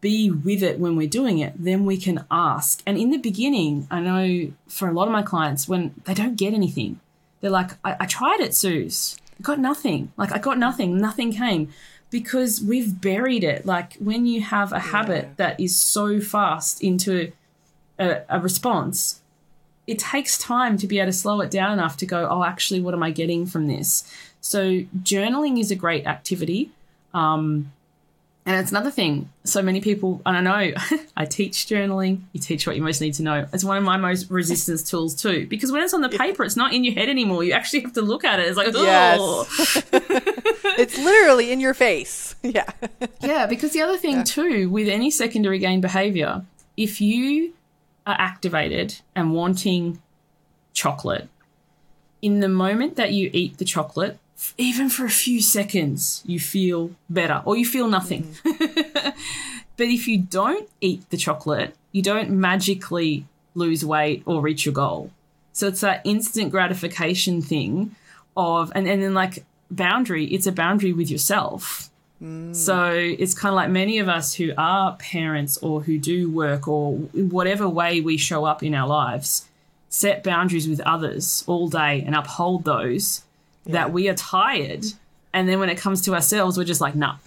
be 0.00 0.30
with 0.30 0.62
it 0.62 0.80
when 0.80 0.96
we're 0.96 1.06
doing 1.06 1.38
it, 1.38 1.52
then 1.56 1.84
we 1.84 1.96
can 1.96 2.24
ask. 2.30 2.82
And 2.86 2.98
in 2.98 3.10
the 3.10 3.18
beginning, 3.18 3.86
I 3.90 4.00
know 4.00 4.52
for 4.66 4.88
a 4.88 4.92
lot 4.92 5.06
of 5.06 5.12
my 5.12 5.22
clients, 5.22 5.68
when 5.68 5.94
they 6.06 6.14
don't 6.14 6.36
get 6.36 6.54
anything, 6.54 6.98
they're 7.44 7.50
like, 7.50 7.72
I, 7.84 7.94
I 8.00 8.06
tried 8.06 8.40
it, 8.40 8.54
Suze. 8.54 9.18
Got 9.42 9.58
nothing. 9.58 10.10
Like, 10.16 10.32
I 10.32 10.38
got 10.38 10.56
nothing. 10.56 10.96
Nothing 10.96 11.30
came 11.30 11.68
because 12.08 12.62
we've 12.62 13.02
buried 13.02 13.44
it. 13.44 13.66
Like, 13.66 13.96
when 13.96 14.24
you 14.24 14.40
have 14.40 14.72
a 14.72 14.78
habit 14.78 15.36
that 15.36 15.60
is 15.60 15.76
so 15.76 16.20
fast 16.20 16.82
into 16.82 17.32
a, 17.98 18.22
a 18.30 18.40
response, 18.40 19.20
it 19.86 19.98
takes 19.98 20.38
time 20.38 20.78
to 20.78 20.86
be 20.86 20.98
able 20.98 21.08
to 21.08 21.12
slow 21.12 21.42
it 21.42 21.50
down 21.50 21.74
enough 21.74 21.98
to 21.98 22.06
go, 22.06 22.26
oh, 22.30 22.44
actually, 22.44 22.80
what 22.80 22.94
am 22.94 23.02
I 23.02 23.10
getting 23.10 23.44
from 23.44 23.66
this? 23.66 24.10
So, 24.40 24.84
journaling 25.02 25.60
is 25.60 25.70
a 25.70 25.76
great 25.76 26.06
activity. 26.06 26.70
Um, 27.12 27.72
and 28.46 28.60
it's 28.60 28.70
another 28.70 28.90
thing. 28.90 29.30
So 29.44 29.62
many 29.62 29.80
people, 29.80 30.20
and 30.26 30.36
I 30.36 30.40
know 30.40 30.74
I 31.16 31.24
teach 31.24 31.66
journaling. 31.66 32.20
You 32.32 32.40
teach 32.40 32.66
what 32.66 32.76
you 32.76 32.82
most 32.82 33.00
need 33.00 33.14
to 33.14 33.22
know. 33.22 33.46
It's 33.52 33.64
one 33.64 33.78
of 33.78 33.84
my 33.84 33.96
most 33.96 34.30
resistance 34.30 34.82
tools 34.90 35.14
too, 35.14 35.46
because 35.46 35.72
when 35.72 35.82
it's 35.82 35.94
on 35.94 36.02
the 36.02 36.10
paper, 36.10 36.44
it's 36.44 36.56
not 36.56 36.74
in 36.74 36.84
your 36.84 36.94
head 36.94 37.08
anymore. 37.08 37.42
You 37.42 37.52
actually 37.52 37.80
have 37.80 37.94
to 37.94 38.02
look 38.02 38.24
at 38.24 38.40
it. 38.40 38.46
It's 38.46 38.56
like, 38.56 38.68
oh. 38.74 39.46
Yes. 39.54 39.82
it's 40.78 40.98
literally 40.98 41.52
in 41.52 41.60
your 41.60 41.74
face. 41.74 42.34
Yeah. 42.42 42.70
yeah. 43.20 43.46
Because 43.46 43.72
the 43.72 43.80
other 43.80 43.96
thing 43.96 44.18
yeah. 44.18 44.24
too, 44.24 44.70
with 44.70 44.88
any 44.88 45.10
secondary 45.10 45.58
gain 45.58 45.80
behavior, 45.80 46.44
if 46.76 47.00
you 47.00 47.54
are 48.06 48.16
activated 48.18 49.00
and 49.14 49.32
wanting 49.32 50.02
chocolate, 50.74 51.28
in 52.20 52.40
the 52.40 52.48
moment 52.48 52.96
that 52.96 53.12
you 53.12 53.30
eat 53.32 53.58
the 53.58 53.64
chocolate, 53.64 54.18
even 54.58 54.88
for 54.88 55.04
a 55.04 55.10
few 55.10 55.40
seconds, 55.40 56.22
you 56.26 56.38
feel 56.38 56.90
better 57.08 57.42
or 57.44 57.56
you 57.56 57.64
feel 57.64 57.88
nothing. 57.88 58.34
Mm. 58.44 59.14
but 59.76 59.86
if 59.86 60.06
you 60.06 60.18
don't 60.18 60.68
eat 60.80 61.08
the 61.10 61.16
chocolate, 61.16 61.74
you 61.92 62.02
don't 62.02 62.30
magically 62.30 63.26
lose 63.54 63.84
weight 63.84 64.22
or 64.26 64.40
reach 64.40 64.64
your 64.64 64.74
goal. 64.74 65.10
So 65.52 65.68
it's 65.68 65.80
that 65.82 66.02
instant 66.04 66.50
gratification 66.50 67.42
thing 67.42 67.94
of, 68.36 68.72
and, 68.74 68.88
and 68.88 69.02
then 69.02 69.14
like 69.14 69.44
boundary, 69.70 70.26
it's 70.26 70.46
a 70.46 70.52
boundary 70.52 70.92
with 70.92 71.10
yourself. 71.10 71.90
So 72.54 72.90
it's 72.90 73.34
kind 73.34 73.52
of 73.52 73.56
like 73.56 73.68
many 73.68 73.98
of 73.98 74.08
us 74.08 74.32
who 74.32 74.52
are 74.56 74.96
parents 74.96 75.58
or 75.58 75.82
who 75.82 75.98
do 75.98 76.30
work 76.30 76.66
or 76.66 76.94
whatever 76.94 77.68
way 77.68 78.00
we 78.00 78.16
show 78.16 78.46
up 78.46 78.62
in 78.62 78.74
our 78.74 78.86
lives, 78.88 79.46
set 79.90 80.24
boundaries 80.24 80.66
with 80.66 80.80
others 80.80 81.44
all 81.46 81.68
day 81.68 82.02
and 82.06 82.14
uphold 82.14 82.64
those 82.64 83.24
that 83.66 83.92
we 83.92 84.08
are 84.08 84.14
tired. 84.14 84.84
And 85.32 85.48
then 85.48 85.58
when 85.58 85.68
it 85.68 85.78
comes 85.78 86.02
to 86.02 86.14
ourselves, 86.14 86.56
we're 86.56 86.64
just 86.64 86.80
like, 86.80 86.94
nah. 86.94 87.16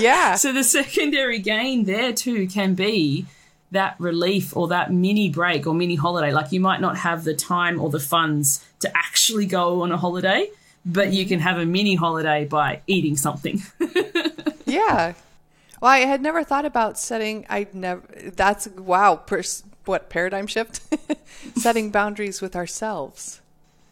Yeah. 0.00 0.34
So 0.36 0.52
the 0.52 0.64
secondary 0.64 1.38
gain 1.38 1.84
there 1.84 2.12
too 2.12 2.48
can 2.48 2.74
be 2.74 3.26
that 3.72 3.96
relief 3.98 4.56
or 4.56 4.68
that 4.68 4.92
mini 4.92 5.28
break 5.28 5.66
or 5.66 5.74
mini 5.74 5.94
holiday. 5.94 6.32
Like 6.32 6.52
you 6.52 6.60
might 6.60 6.80
not 6.80 6.96
have 6.98 7.24
the 7.24 7.34
time 7.34 7.80
or 7.80 7.90
the 7.90 8.00
funds 8.00 8.64
to 8.80 8.96
actually 8.96 9.46
go 9.46 9.82
on 9.82 9.92
a 9.92 9.96
holiday, 9.96 10.48
but 10.84 11.12
you 11.12 11.24
mm-hmm. 11.24 11.30
can 11.30 11.40
have 11.40 11.58
a 11.58 11.66
mini 11.66 11.94
holiday 11.94 12.44
by 12.44 12.82
eating 12.86 13.16
something. 13.16 13.62
yeah. 14.66 15.14
Well, 15.80 15.90
I 15.90 15.98
had 15.98 16.22
never 16.22 16.42
thought 16.44 16.64
about 16.64 16.98
setting. 16.98 17.44
I 17.48 17.66
never. 17.72 18.02
That's 18.34 18.68
wow. 18.68 19.16
Pers- 19.16 19.64
what 19.84 20.08
paradigm 20.08 20.46
shift? 20.46 20.80
setting 21.56 21.90
boundaries 21.90 22.40
with 22.40 22.56
ourselves. 22.56 23.40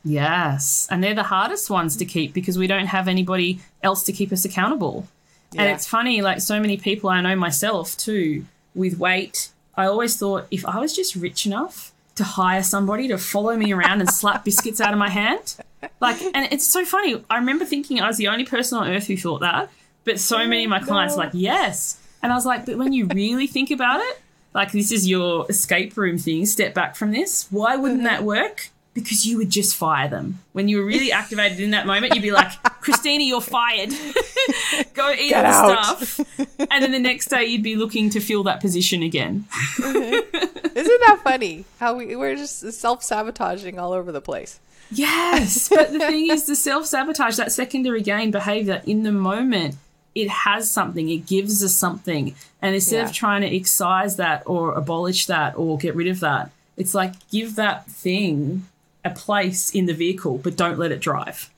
Yes. 0.05 0.87
And 0.91 1.03
they're 1.03 1.15
the 1.15 1.23
hardest 1.23 1.71
ones 1.71 1.97
to 1.97 2.05
keep 2.05 2.33
because 2.33 2.59
we 2.59 2.67
don't 2.67 2.87
have 2.87 3.09
anybody 3.09 3.61
else 3.83 4.05
to 4.05 4.13
keep 4.13 4.33
us 4.33 4.45
accountable. 4.45 5.09
And 5.57 5.71
it's 5.71 5.87
funny, 5.87 6.21
like 6.21 6.41
so 6.41 6.59
many 6.61 6.77
people 6.77 7.11
I 7.11 7.21
know 7.21 7.37
myself 7.37 7.97
too, 7.97 8.45
with 8.75 8.99
weight, 8.99 9.51
I 9.77 9.87
always 9.87 10.17
thought 10.17 10.47
if 10.51 10.67
I 10.67 10.79
was 10.81 10.95
just 10.95 11.15
rich 11.15 11.47
enough 11.47 11.93
to 12.17 12.25
hire 12.25 12.63
somebody 12.63 13.09
to 13.09 13.19
follow 13.19 13.57
me 13.57 13.73
around 13.73 14.01
and 14.01 14.11
slap 14.11 14.45
biscuits 14.45 14.81
out 14.81 14.93
of 14.93 14.99
my 14.99 15.09
hand. 15.09 15.57
Like, 16.01 16.21
and 16.23 16.53
it's 16.53 16.67
so 16.67 16.85
funny. 16.85 17.23
I 17.29 17.39
remember 17.39 17.65
thinking 17.65 18.01
I 18.01 18.07
was 18.07 18.17
the 18.17 18.29
only 18.29 18.45
person 18.45 18.79
on 18.79 18.89
earth 18.89 19.07
who 19.07 19.17
thought 19.17 19.41
that, 19.41 19.71
but 20.05 20.21
so 20.21 20.39
oh 20.39 20.47
many 20.47 20.65
of 20.65 20.71
my 20.71 20.81
clients 20.81 21.17
were 21.17 21.25
like, 21.25 21.33
yes. 21.35 22.01
And 22.23 22.33
I 22.33 22.37
was 22.37 22.47
like, 22.47 22.67
but 22.67 22.79
when 22.79 22.93
you 22.93 23.07
really 23.07 23.47
think 23.47 23.71
about 23.71 24.01
it, 24.01 24.21
like 24.55 24.73
this 24.73 24.93
is 24.93 25.09
your 25.09 25.47
escape 25.49 25.97
room 25.97 26.17
thing, 26.17 26.47
step 26.47 26.75
back 26.75 26.95
from 26.95 27.11
this, 27.11 27.49
why 27.51 27.77
wouldn't 27.77 28.05
that 28.05 28.23
work? 28.23 28.71
Because 28.95 29.27
you 29.27 29.37
would 29.39 29.51
just 29.51 29.75
fire 29.75 30.09
them. 30.09 30.39
When 30.53 30.69
you 30.69 30.79
were 30.79 30.85
really 30.85 31.11
activated 31.21 31.59
in 31.61 31.73
that 31.73 31.85
moment, 31.87 32.15
you'd 32.15 32.23
be 32.23 32.31
like, 32.31 32.53
Christina, 32.81 33.25
you're 33.25 33.41
fired. 33.41 33.91
Go 34.95 35.11
eat 35.11 35.31
Get 35.31 35.45
all 35.45 35.69
the 35.69 36.07
stuff. 36.07 36.21
And 36.71 36.83
then 36.83 36.93
the 36.93 36.99
next 37.01 37.27
day, 37.27 37.45
you'd 37.45 37.63
be 37.63 37.75
looking 37.77 38.09
to 38.11 38.21
fill 38.21 38.45
that 38.45 38.61
position 38.61 39.03
again. 39.03 39.47
Mm-hmm. 39.79 40.77
Isn't 40.79 41.01
that 41.07 41.21
funny? 41.25 41.65
How 41.81 41.95
we 41.95 42.15
we're 42.17 42.37
just 42.37 42.73
self 42.73 43.03
sabotaging 43.03 43.79
all 43.79 43.93
over 43.93 44.13
the 44.13 44.21
place. 44.21 44.61
Yes, 44.91 45.69
but 45.69 45.93
the 45.93 45.99
thing 45.99 46.31
is, 46.31 46.47
the 46.47 46.55
self 46.71 46.87
sabotage, 46.87 47.37
that 47.37 47.53
secondary 47.53 48.03
gain 48.03 48.31
behavior 48.31 48.83
in 48.87 49.03
the 49.03 49.13
moment, 49.13 49.77
it 50.15 50.29
has 50.29 50.71
something, 50.71 51.09
it 51.09 51.27
gives 51.27 51.65
us 51.65 51.75
something. 51.75 52.35
And 52.63 52.75
instead 52.75 52.97
Yeah. 52.99 53.05
of 53.07 53.13
trying 53.13 53.41
to 53.43 53.53
excise 53.55 54.17
that 54.17 54.43
or 54.47 54.73
abolish 54.73 55.27
that 55.27 55.57
or 55.57 55.79
get 55.79 55.95
rid 55.97 56.07
of 56.09 56.21
that, 56.21 56.51
it's 56.77 56.95
like 56.95 57.15
give 57.31 57.57
that 57.57 57.87
thing 57.87 58.67
a 59.05 59.11
place 59.11 59.71
in 59.75 59.87
the 59.87 59.95
vehicle, 59.95 60.39
but 60.39 60.57
don't 60.57 60.79
let 60.79 60.93
it 60.93 61.01
drive. 61.01 61.51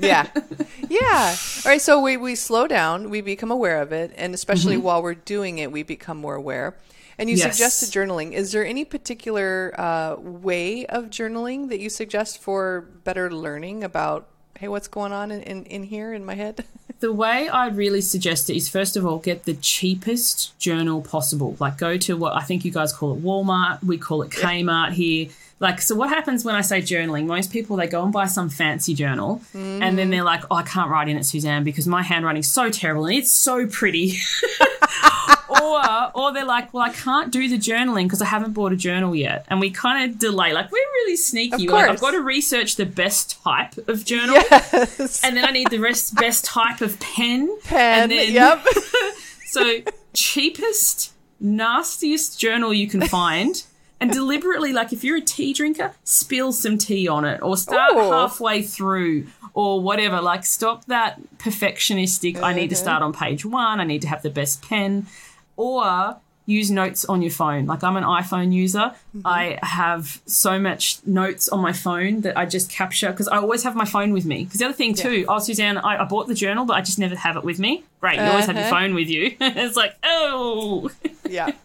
Yeah. 0.00 0.26
yeah. 0.90 1.36
All 1.64 1.70
right. 1.70 1.80
So 1.80 2.00
we, 2.00 2.16
we 2.16 2.34
slow 2.34 2.66
down, 2.66 3.08
we 3.10 3.20
become 3.20 3.50
aware 3.50 3.80
of 3.80 3.92
it. 3.92 4.12
And 4.16 4.34
especially 4.34 4.76
while 4.76 5.02
we're 5.02 5.14
doing 5.14 5.58
it, 5.58 5.72
we 5.72 5.82
become 5.82 6.18
more 6.18 6.34
aware. 6.34 6.76
And 7.16 7.28
you 7.30 7.36
Yes. 7.36 7.56
suggested 7.56 7.90
journaling. 7.90 8.32
Is 8.32 8.52
there 8.52 8.64
any 8.66 8.84
particular 8.84 9.74
uh, 9.78 10.16
way 10.18 10.86
of 10.86 11.06
journaling 11.06 11.68
that 11.70 11.80
you 11.80 11.88
suggest 11.90 12.38
for 12.40 12.82
better 13.04 13.30
learning 13.30 13.82
about, 13.82 14.28
hey, 14.58 14.68
what's 14.68 14.88
going 14.88 15.12
on 15.12 15.30
in, 15.30 15.42
in, 15.42 15.64
in 15.64 15.82
here 15.84 16.12
in 16.12 16.24
my 16.24 16.34
head? 16.34 16.64
The 17.00 17.12
way 17.12 17.48
I'd 17.48 17.76
really 17.76 18.00
suggest 18.00 18.50
it 18.50 18.56
is 18.56 18.68
first 18.68 18.96
of 18.96 19.06
all, 19.06 19.18
get 19.18 19.44
the 19.44 19.54
cheapest 19.54 20.58
journal 20.58 21.00
possible. 21.00 21.56
Like 21.60 21.78
go 21.78 21.96
to 21.98 22.16
what 22.16 22.34
I 22.34 22.42
think 22.42 22.64
you 22.64 22.72
guys 22.72 22.92
call 22.92 23.14
it 23.14 23.22
Walmart, 23.22 23.84
we 23.84 23.98
call 23.98 24.22
it 24.22 24.30
Kmart 24.30 24.92
here. 24.92 25.28
Like, 25.60 25.80
so 25.80 25.96
what 25.96 26.08
happens 26.08 26.44
when 26.44 26.54
I 26.54 26.60
say 26.60 26.80
journaling? 26.80 27.26
Most 27.26 27.52
people, 27.52 27.76
they 27.76 27.88
go 27.88 28.04
and 28.04 28.12
buy 28.12 28.26
some 28.26 28.48
fancy 28.48 28.94
journal 28.94 29.40
and 29.54 29.98
then 29.98 30.08
mm. 30.08 30.10
they're 30.10 30.22
like, 30.22 30.44
oh, 30.50 30.56
I 30.56 30.62
can't 30.62 30.88
write 30.88 31.08
in 31.08 31.16
it, 31.16 31.24
Suzanne, 31.24 31.64
because 31.64 31.86
my 31.86 32.02
handwriting's 32.02 32.52
so 32.52 32.70
terrible 32.70 33.06
and 33.06 33.16
it's 33.16 33.32
so 33.32 33.66
pretty. 33.66 34.18
or, 35.48 36.10
or 36.14 36.32
they're 36.32 36.44
like, 36.44 36.72
well, 36.72 36.82
I 36.82 36.90
can't 36.90 37.32
do 37.32 37.48
the 37.48 37.58
journaling 37.58 38.04
because 38.04 38.22
I 38.22 38.26
haven't 38.26 38.52
bought 38.52 38.72
a 38.72 38.76
journal 38.76 39.14
yet. 39.14 39.44
And 39.48 39.60
we 39.60 39.70
kind 39.70 40.10
of 40.10 40.18
delay. 40.18 40.52
Like, 40.52 40.70
we're 40.70 40.78
really 40.78 41.16
sneaky. 41.16 41.66
Of 41.66 41.72
Like, 41.72 41.90
I've 41.90 42.00
got 42.00 42.12
to 42.12 42.20
research 42.20 42.76
the 42.76 42.86
best 42.86 43.40
type 43.42 43.76
of 43.88 44.04
journal 44.04 44.34
yes. 44.34 45.24
and 45.24 45.36
then 45.36 45.44
I 45.44 45.50
need 45.50 45.70
the 45.70 45.78
rest 45.78 46.14
best 46.16 46.44
type 46.44 46.80
of 46.80 46.98
pen. 47.00 47.56
Pen. 47.64 48.02
And 48.02 48.12
then, 48.12 48.32
yep. 48.32 48.64
So 49.48 49.80
cheapest, 50.12 51.12
nastiest 51.40 52.38
journal 52.38 52.74
you 52.74 52.86
can 52.86 53.00
find. 53.00 53.64
And 54.00 54.12
deliberately, 54.12 54.72
like 54.72 54.92
if 54.92 55.02
you're 55.02 55.16
a 55.16 55.22
tea 55.22 55.52
drinker, 55.52 55.92
spill 56.04 56.52
some 56.52 56.78
tea 56.78 57.08
on 57.08 57.24
it 57.24 57.42
or 57.42 57.56
start 57.56 57.94
Ooh. 57.94 58.10
halfway 58.10 58.62
through 58.62 59.26
or 59.54 59.80
whatever. 59.80 60.20
Like 60.20 60.44
stop 60.44 60.84
that 60.84 61.20
perfectionistic, 61.38 62.40
I 62.40 62.52
need 62.52 62.68
to 62.68 62.76
mm-hmm. 62.76 62.84
start 62.84 63.02
on 63.02 63.12
page 63.12 63.44
one, 63.44 63.80
I 63.80 63.84
need 63.84 64.02
to 64.02 64.08
have 64.08 64.22
the 64.22 64.30
best 64.30 64.62
pen. 64.62 65.06
Or 65.58 66.16
use 66.46 66.70
notes 66.70 67.04
on 67.04 67.20
your 67.20 67.30
phone. 67.30 67.66
Like 67.66 67.84
I'm 67.84 67.96
an 67.98 68.04
iPhone 68.04 68.54
user. 68.54 68.94
I 69.22 69.58
have 69.62 70.22
so 70.24 70.58
much 70.58 70.98
notes 71.04 71.46
on 71.50 71.60
my 71.60 71.74
phone 71.74 72.22
that 72.22 72.38
I 72.38 72.46
just 72.46 72.70
capture 72.70 73.10
because 73.10 73.28
I 73.28 73.36
always 73.36 73.64
have 73.64 73.76
my 73.76 73.84
phone 73.84 74.14
with 74.14 74.24
me. 74.24 74.44
Because 74.44 74.60
the 74.60 74.64
other 74.64 74.72
thing 74.74 74.94
too, 74.94 75.26
oh 75.28 75.40
Suzanne, 75.40 75.76
I, 75.76 76.02
I 76.02 76.04
bought 76.06 76.26
the 76.26 76.34
journal, 76.34 76.64
but 76.64 76.72
I 76.74 76.80
just 76.80 76.98
never 76.98 77.14
have 77.16 77.36
it 77.36 77.44
with 77.44 77.58
me. 77.58 77.84
Great, 78.00 78.16
you 78.16 78.22
always 78.22 78.46
have 78.46 78.56
your 78.56 78.64
Uh-huh. 78.64 78.76
phone 78.80 78.94
with 78.94 79.08
you. 79.10 79.36
it's 79.40 79.76
like, 79.76 79.94
oh. 80.02 80.90
yeah. 81.28 81.50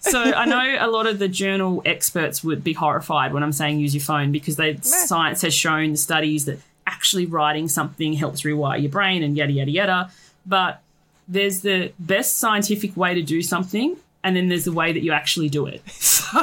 So 0.00 0.20
I 0.22 0.44
know 0.44 0.76
a 0.78 0.86
lot 0.88 1.08
of 1.08 1.18
the 1.18 1.26
journal 1.26 1.82
experts 1.84 2.44
would 2.44 2.62
be 2.62 2.72
horrified 2.74 3.32
when 3.34 3.42
I'm 3.42 3.50
saying 3.52 3.80
use 3.80 3.92
your 3.92 4.04
phone 4.04 4.30
because 4.30 4.54
they 4.54 4.76
science 4.76 5.42
has 5.42 5.52
shown 5.52 5.90
the 5.92 5.96
studies 5.96 6.44
that 6.44 6.60
actually 6.86 7.26
writing 7.26 7.66
something 7.66 8.12
helps 8.12 8.42
rewire 8.42 8.80
your 8.80 8.90
brain 8.92 9.24
and 9.24 9.36
yada 9.36 9.50
yada 9.52 9.70
yada. 9.72 10.10
But 10.46 10.80
there's 11.28 11.60
the 11.62 11.92
best 11.98 12.38
scientific 12.38 12.96
way 12.96 13.14
to 13.14 13.22
do 13.22 13.42
something, 13.42 13.96
and 14.24 14.34
then 14.36 14.48
there's 14.48 14.64
the 14.64 14.72
way 14.72 14.92
that 14.92 15.02
you 15.02 15.12
actually 15.12 15.48
do 15.48 15.66
it. 15.66 15.82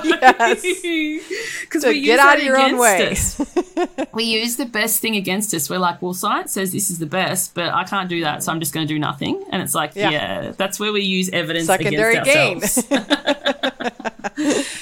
Yes. 0.05 0.63
Because 1.61 1.81
So 1.81 1.89
we 1.89 1.97
use 1.97 2.05
get 2.05 2.19
out 2.19 2.37
that 2.37 2.37
of 2.39 2.43
your 2.45 2.57
own 2.57 2.75
against 2.75 3.39
way. 3.39 3.83
us. 3.83 4.07
we 4.13 4.23
use 4.23 4.55
the 4.55 4.65
best 4.65 5.01
thing 5.01 5.17
against 5.17 5.53
us. 5.53 5.69
We're 5.69 5.77
like, 5.77 6.01
well, 6.01 6.13
science 6.13 6.53
says 6.53 6.71
this 6.71 6.89
is 6.89 6.99
the 6.99 7.05
best, 7.05 7.53
but 7.53 7.73
I 7.73 7.83
can't 7.83 8.07
do 8.07 8.21
that, 8.21 8.43
so 8.43 8.51
I'm 8.53 8.61
just 8.61 8.73
going 8.73 8.87
to 8.87 8.93
do 8.93 8.97
nothing. 8.97 9.43
And 9.51 9.61
it's 9.61 9.75
like, 9.75 9.91
Yeah. 9.95 10.09
yeah, 10.11 10.51
that's 10.55 10.79
where 10.79 10.93
we 10.93 11.01
use 11.01 11.29
evidence 11.31 11.65
Secondary 11.67 12.15
against 12.15 12.89
ourselves. 12.91 13.83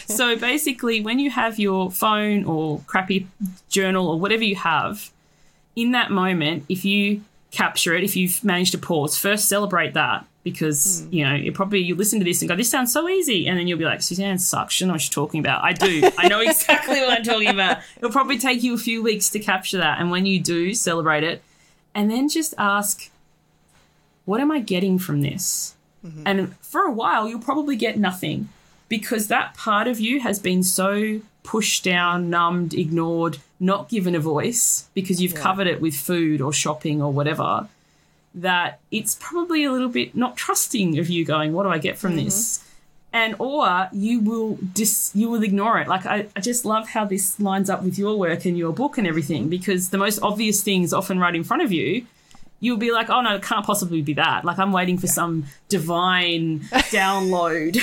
so 0.08 0.36
basically, 0.38 1.02
when 1.02 1.18
you 1.20 1.32
have 1.32 1.60
your 1.60 1.92
phone 1.92 2.44
or 2.46 2.82
crappy 2.88 3.28
journal 3.70 4.08
or 4.08 4.20
whatever 4.20 4.44
you 4.44 4.56
have, 4.58 5.10
in 5.76 5.92
that 5.92 6.12
moment, 6.12 6.66
if 6.70 6.86
you 6.86 7.22
capture 7.52 7.96
it, 7.96 8.04
if 8.04 8.16
you've 8.16 8.44
managed 8.44 8.72
to 8.72 8.78
pause, 8.78 9.18
first 9.18 9.48
celebrate 9.48 9.94
that 9.94 10.26
because 10.44 11.02
hmm. 11.02 11.14
you 11.14 11.26
know 11.26 11.36
you 11.36 11.52
probably 11.52 11.80
you 11.80 11.96
listen 11.96 12.20
to 12.20 12.26
this 12.26 12.42
and 12.42 12.50
go, 12.50 12.56
"This 12.56 12.70
sounds 12.70 12.92
so 12.92 13.08
easy," 13.08 13.48
and 13.48 13.58
then 13.58 13.68
you'll 13.68 13.78
be 13.78 13.86
like, 13.86 14.02
"Suzanne 14.02 14.40
sucks. 14.40 14.74
She 14.74 14.86
knows 14.86 14.94
what 14.94 15.02
she's 15.02 15.10
talking 15.10 15.40
about." 15.40 15.64
I 15.64 15.74
do. 15.74 16.10
I 16.18 16.28
know 16.28 16.40
exactly 16.42 17.00
what 17.00 17.12
I'm 17.12 17.24
talking 17.24 17.50
about. 17.50 17.80
It'll 17.98 18.12
probably 18.12 18.38
take 18.38 18.64
you 18.64 18.74
a 18.74 18.80
few 18.80 19.04
weeks 19.04 19.30
to 19.30 19.40
capture 19.40 19.78
that, 19.78 20.00
and 20.00 20.10
when 20.10 20.26
you 20.26 20.40
do, 20.40 20.74
celebrate 20.74 21.24
it, 21.24 21.44
and 21.94 22.10
then 22.10 22.30
just 22.30 22.54
ask, 22.58 23.10
"What 24.26 24.40
am 24.42 24.52
I 24.52 24.60
getting 24.60 24.98
from 24.98 25.22
this?" 25.22 25.76
Mm-hmm. 26.06 26.24
And 26.26 26.58
for 26.60 26.82
a 26.82 26.92
while, 26.92 27.28
you'll 27.30 27.40
probably 27.40 27.76
get 27.76 28.00
nothing 28.00 28.50
because 28.90 29.28
that 29.28 29.54
part 29.54 29.88
of 29.88 30.00
you 30.00 30.20
has 30.22 30.40
been 30.40 30.64
so 30.64 31.22
pushed 31.44 31.84
down, 31.84 32.30
numbed, 32.30 32.74
ignored, 32.74 33.38
not 33.62 33.88
given 33.88 34.16
a 34.16 34.20
voice 34.20 34.90
because 34.94 35.22
you've 35.22 35.36
covered 35.36 35.68
it 35.68 35.80
with 35.80 35.96
food 35.96 36.42
or 36.42 36.52
shopping 36.52 37.02
or 37.02 37.14
whatever. 37.14 37.68
That 38.34 38.80
it's 38.92 39.18
probably 39.20 39.64
a 39.64 39.72
little 39.72 39.90
bit 39.90 40.16
not 40.16 40.36
trusting 40.36 40.98
of 41.00 41.10
you 41.10 41.24
going, 41.24 41.54
What 41.54 41.64
do 41.64 41.70
I 41.70 41.78
get 41.78 41.98
from 41.98 42.12
mm-hmm. 42.16 42.26
this? 42.26 42.68
And 43.14 43.36
or 43.40 43.90
you 43.92 44.22
will 44.22 44.58
dis 44.74 45.12
you 45.14 45.30
will 45.30 45.44
ignore 45.44 45.80
it. 45.80 45.88
Like 45.88 46.06
I, 46.06 46.28
I 46.36 46.40
just 46.40 46.66
love 46.66 46.90
how 46.90 47.06
this 47.06 47.40
lines 47.40 47.70
up 47.70 47.84
with 47.84 47.98
your 48.00 48.18
work 48.18 48.46
and 48.46 48.58
your 48.58 48.74
book 48.74 48.98
and 48.98 49.06
everything, 49.06 49.50
because 49.50 49.90
the 49.90 49.98
most 49.98 50.20
obvious 50.24 50.64
thing 50.64 50.84
is 50.84 50.94
often 50.94 51.20
right 51.20 51.36
in 51.36 51.44
front 51.44 51.62
of 51.62 51.72
you 51.72 52.06
you'll 52.62 52.78
be 52.78 52.92
like, 52.92 53.10
oh 53.10 53.22
no, 53.22 53.36
it 53.36 53.44
can't 53.44 53.66
possibly 53.66 54.02
be 54.02 54.14
that. 54.14 54.46
Like 54.46 54.58
I'm 54.58 54.72
waiting 54.72 54.98
for 54.98 55.08
some 55.08 55.46
divine 55.68 56.60
download. 56.94 57.76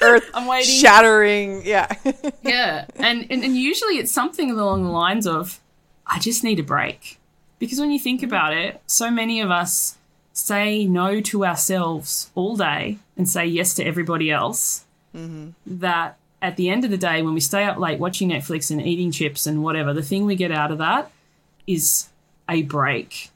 Earth 0.00 0.30
I'm 0.34 0.46
waiting. 0.46 0.74
shattering. 0.80 1.62
Yeah. 1.64 1.92
yeah, 2.42 2.84
and, 2.96 3.26
and 3.28 3.42
and 3.42 3.56
usually 3.56 3.98
it's 3.98 4.12
something 4.12 4.52
along 4.52 4.84
the 4.84 4.90
lines 4.90 5.26
of, 5.26 5.58
I 6.06 6.20
just 6.20 6.44
need 6.44 6.60
a 6.60 6.62
break, 6.62 7.18
because 7.58 7.80
when 7.80 7.90
you 7.90 7.98
think 7.98 8.20
mm-hmm. 8.20 8.28
about 8.28 8.52
it, 8.52 8.80
so 8.86 9.10
many 9.10 9.40
of 9.40 9.50
us 9.50 9.96
say 10.32 10.84
no 10.84 11.20
to 11.20 11.44
ourselves 11.44 12.30
all 12.36 12.54
day 12.54 12.98
and 13.16 13.28
say 13.28 13.44
yes 13.44 13.74
to 13.74 13.84
everybody 13.84 14.30
else. 14.30 14.84
Mm-hmm. 15.16 15.50
That 15.80 16.16
at 16.40 16.56
the 16.56 16.68
end 16.68 16.84
of 16.84 16.90
the 16.90 16.98
day, 16.98 17.22
when 17.22 17.34
we 17.34 17.40
stay 17.40 17.64
up 17.64 17.78
late 17.78 17.98
watching 17.98 18.28
Netflix 18.28 18.70
and 18.70 18.80
eating 18.80 19.10
chips 19.10 19.46
and 19.46 19.64
whatever, 19.64 19.92
the 19.92 20.02
thing 20.02 20.26
we 20.26 20.36
get 20.36 20.52
out 20.52 20.70
of 20.70 20.78
that 20.78 21.10
is 21.66 22.08
a 22.48 22.62
break 22.62 23.30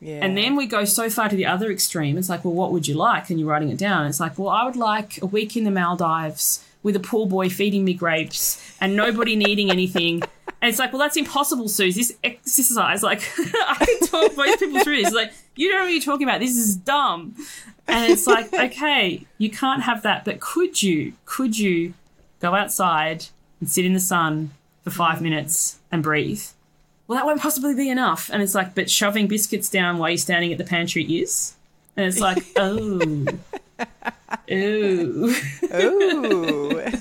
Yeah. 0.00 0.20
And 0.22 0.36
then 0.36 0.54
we 0.54 0.66
go 0.66 0.84
so 0.84 1.10
far 1.10 1.28
to 1.28 1.36
the 1.36 1.46
other 1.46 1.70
extreme. 1.70 2.18
It's 2.18 2.28
like, 2.28 2.44
well, 2.44 2.54
what 2.54 2.72
would 2.72 2.86
you 2.86 2.94
like? 2.94 3.30
And 3.30 3.40
you're 3.40 3.48
writing 3.48 3.70
it 3.70 3.78
down. 3.78 4.06
It's 4.06 4.20
like, 4.20 4.38
well, 4.38 4.48
I 4.48 4.64
would 4.64 4.76
like 4.76 5.20
a 5.20 5.26
week 5.26 5.56
in 5.56 5.64
the 5.64 5.70
Maldives 5.70 6.64
with 6.82 6.94
a 6.94 7.00
pool 7.00 7.26
boy 7.26 7.48
feeding 7.48 7.84
me 7.84 7.94
grapes 7.94 8.62
and 8.80 8.94
nobody 8.94 9.34
needing 9.46 9.70
anything. 9.70 10.22
And 10.60 10.68
it's 10.68 10.78
like, 10.78 10.92
well, 10.92 11.00
that's 11.00 11.16
impossible, 11.16 11.68
Suze. 11.68 11.96
This 11.96 12.16
exercise, 12.22 13.02
like, 13.02 13.22
I 13.38 13.84
can 13.84 14.08
talk 14.08 14.36
most 14.36 14.58
people 14.60 14.80
through 14.82 14.96
this. 14.98 15.08
It's 15.08 15.16
like, 15.16 15.32
you 15.56 15.68
don't 15.68 15.78
know 15.78 15.84
what 15.84 15.92
you're 15.92 16.02
talking 16.02 16.26
about. 16.26 16.40
This 16.40 16.56
is 16.56 16.76
dumb. 16.76 17.34
And 17.86 18.12
it's 18.12 18.26
like, 18.26 18.52
okay, 18.54 19.26
you 19.38 19.50
can't 19.50 19.82
have 19.82 20.02
that. 20.02 20.24
But 20.24 20.40
could 20.40 20.82
you, 20.82 21.14
could 21.24 21.58
you 21.58 21.94
go 22.40 22.54
outside 22.54 23.26
and 23.60 23.68
sit 23.68 23.84
in 23.84 23.94
the 23.94 24.00
sun 24.00 24.52
for 24.82 24.90
five 24.90 25.18
mm. 25.18 25.22
minutes 25.22 25.78
and 25.90 26.02
breathe? 26.02 26.42
Well, 27.08 27.16
that 27.18 27.24
won't 27.26 27.40
possibly 27.40 27.74
be 27.74 27.88
enough. 27.90 28.30
And 28.30 28.42
it's 28.42 28.54
like, 28.54 28.74
but 28.76 28.88
shoving 28.90 29.26
biscuits 29.26 29.68
down 29.70 29.98
while 29.98 30.10
you're 30.10 30.18
standing 30.18 30.52
at 30.52 30.58
the 30.58 30.64
pantry 30.64 31.02
is. 31.04 31.56
And 31.96 32.06
it's 32.06 32.20
like, 32.20 32.44
oh, 32.56 33.26
ooh. 34.50 35.34
Ooh. 35.74 36.82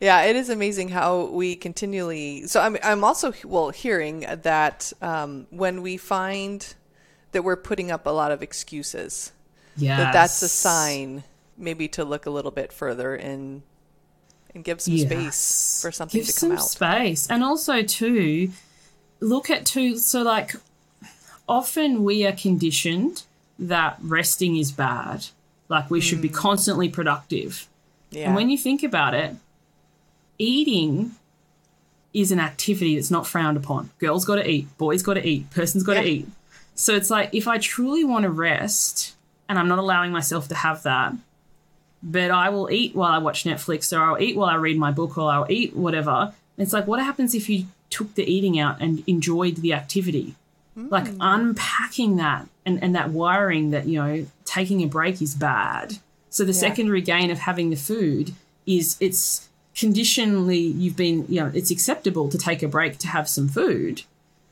yeah, 0.00 0.22
it 0.24 0.36
is 0.36 0.48
amazing 0.48 0.90
how 0.90 1.26
we 1.26 1.56
continually. 1.56 2.46
So 2.46 2.60
I'm 2.60 2.76
I'm 2.82 3.02
also 3.04 3.32
well 3.44 3.70
hearing 3.70 4.20
that 4.42 4.92
um, 5.02 5.46
when 5.50 5.82
we 5.82 5.96
find 5.96 6.74
that 7.32 7.42
we're 7.42 7.56
putting 7.56 7.90
up 7.90 8.06
a 8.06 8.10
lot 8.10 8.30
of 8.30 8.42
excuses, 8.42 9.32
Yeah. 9.76 9.96
that 9.96 10.12
that's 10.12 10.40
a 10.42 10.48
sign 10.48 11.24
maybe 11.58 11.88
to 11.88 12.04
look 12.04 12.26
a 12.26 12.30
little 12.30 12.50
bit 12.50 12.72
further 12.72 13.14
and 13.14 13.62
and 14.56 14.64
give 14.64 14.80
some 14.80 14.98
space 14.98 15.80
for 15.82 15.92
something 15.92 16.18
Give 16.18 16.26
to 16.26 16.32
some 16.32 16.52
out. 16.52 16.62
space. 16.62 17.28
And 17.30 17.44
also, 17.44 17.82
too, 17.82 18.50
look 19.20 19.50
at, 19.50 19.64
too, 19.64 19.98
so 19.98 20.22
like 20.22 20.52
often 21.48 22.02
we 22.02 22.26
are 22.26 22.32
conditioned 22.32 23.22
that 23.58 23.98
resting 24.02 24.56
is 24.56 24.72
bad. 24.72 25.26
Like 25.68 25.90
we 25.90 26.00
should 26.00 26.20
be 26.20 26.28
mm. 26.28 26.34
constantly 26.34 26.88
productive. 26.88 27.68
Yeah. 28.10 28.26
And 28.26 28.36
when 28.36 28.50
you 28.50 28.58
think 28.58 28.82
about 28.82 29.14
it, 29.14 29.36
eating 30.38 31.12
is 32.12 32.32
an 32.32 32.40
activity 32.40 32.96
that's 32.96 33.10
not 33.10 33.26
frowned 33.26 33.56
upon. 33.56 33.90
Girls 33.98 34.24
got 34.24 34.36
to 34.36 34.48
eat, 34.48 34.66
boys 34.78 35.02
got 35.02 35.14
to 35.14 35.26
eat, 35.26 35.50
person's 35.50 35.84
got 35.84 35.94
to 35.94 36.00
Yeah. 36.02 36.06
eat. 36.06 36.28
So 36.74 36.94
it's 36.94 37.10
like 37.10 37.30
if 37.32 37.48
I 37.48 37.58
truly 37.58 38.04
want 38.04 38.24
to 38.24 38.30
rest 38.30 39.14
and 39.48 39.58
I'm 39.58 39.68
not 39.68 39.78
allowing 39.78 40.12
myself 40.12 40.48
to 40.48 40.54
have 40.54 40.82
that, 40.84 41.14
but 42.06 42.30
I 42.30 42.50
will 42.50 42.70
eat 42.70 42.94
while 42.94 43.10
I 43.10 43.18
watch 43.18 43.42
Netflix 43.42 43.94
or 43.94 44.00
I'll 44.00 44.22
eat 44.22 44.36
while 44.36 44.48
I 44.48 44.54
read 44.54 44.78
my 44.78 44.92
book 44.92 45.18
or 45.18 45.28
I'll 45.28 45.46
eat 45.50 45.74
whatever. 45.74 46.32
It's 46.56 46.72
like, 46.72 46.86
what 46.86 47.00
happens 47.00 47.34
if 47.34 47.48
you 47.48 47.66
took 47.90 48.14
the 48.14 48.22
eating 48.22 48.60
out 48.60 48.80
and 48.80 49.02
enjoyed 49.08 49.56
the 49.56 49.72
activity? 49.72 50.36
Like 50.76 51.08
hmm. 51.08 51.16
unpacking 51.20 52.16
that 52.16 52.46
and, 52.64 52.80
and 52.80 52.94
that 52.94 53.10
wiring 53.10 53.70
that, 53.70 53.86
you 53.86 53.98
know, 53.98 54.26
taking 54.44 54.82
a 54.82 54.86
break 54.86 55.20
is 55.20 55.34
bad. 55.34 55.98
So 56.30 56.44
the 56.44 56.54
secondary 56.54 57.00
gain 57.00 57.30
of 57.30 57.38
having 57.38 57.70
the 57.70 57.76
food 57.76 58.34
is 58.66 58.96
it's 59.00 59.48
conditionally 59.74 60.58
you've 60.58 60.96
been, 60.96 61.24
you 61.28 61.40
know, 61.40 61.50
it's 61.52 61.72
acceptable 61.72 62.28
to 62.28 62.38
take 62.38 62.62
a 62.62 62.68
break 62.68 62.98
to 62.98 63.08
have 63.08 63.28
some 63.28 63.48
food. 63.48 64.02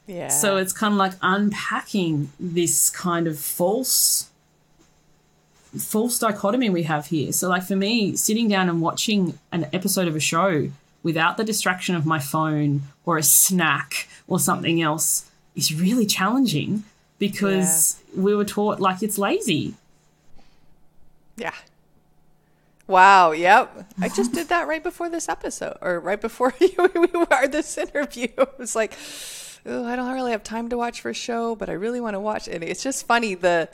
yeah. 0.06 0.28
So 0.28 0.56
it's 0.56 0.72
kind 0.72 0.92
of 0.92 0.98
like 0.98 1.12
unpacking 1.22 2.32
this 2.40 2.90
kind 2.90 3.28
of 3.28 3.38
false 3.38 4.30
false 5.78 6.18
dichotomy 6.18 6.70
we 6.70 6.84
have 6.84 7.06
here. 7.06 7.32
So 7.32 7.48
like 7.48 7.64
for 7.64 7.76
me, 7.76 8.16
sitting 8.16 8.48
down 8.48 8.68
and 8.68 8.80
watching 8.80 9.38
an 9.52 9.68
episode 9.72 10.08
of 10.08 10.16
a 10.16 10.20
show 10.20 10.70
without 11.02 11.36
the 11.36 11.44
distraction 11.44 11.94
of 11.94 12.06
my 12.06 12.18
phone 12.18 12.82
or 13.04 13.18
a 13.18 13.22
snack 13.22 14.08
or 14.26 14.40
something 14.40 14.80
else 14.80 15.30
is 15.54 15.74
really 15.74 16.06
challenging 16.06 16.84
because 17.18 18.00
we 18.16 18.34
were 18.34 18.44
taught 18.44 18.80
like 18.80 19.02
it's 19.02 19.18
lazy. 19.18 19.74
Yeah. 21.36 21.54
Wow. 22.86 23.32
Yep. 23.32 23.92
I 24.00 24.08
just 24.08 24.32
did 24.32 24.48
that 24.48 24.68
right 24.68 24.82
before 24.82 25.08
this 25.08 25.28
episode, 25.28 25.78
or 25.80 26.00
right 26.00 26.20
before 26.20 26.54
we 26.60 26.68
were 26.76 27.48
this 27.48 27.78
interview. 27.78 28.28
It 28.38 28.58
was 28.58 28.76
like, 28.76 28.94
oh, 29.66 29.84
I 29.84 29.96
don't 29.96 30.12
really 30.12 30.32
have 30.32 30.42
time 30.42 30.68
to 30.68 30.76
watch 30.76 31.00
for 31.00 31.10
a 31.10 31.14
show, 31.14 31.54
but 31.54 31.68
I 31.68 31.72
really 31.72 32.00
want 32.00 32.14
to 32.14 32.20
watch. 32.20 32.48
And 32.48 32.62
it's 32.62 32.82
just 32.82 33.06
funny 33.06 33.34
the 33.34 33.68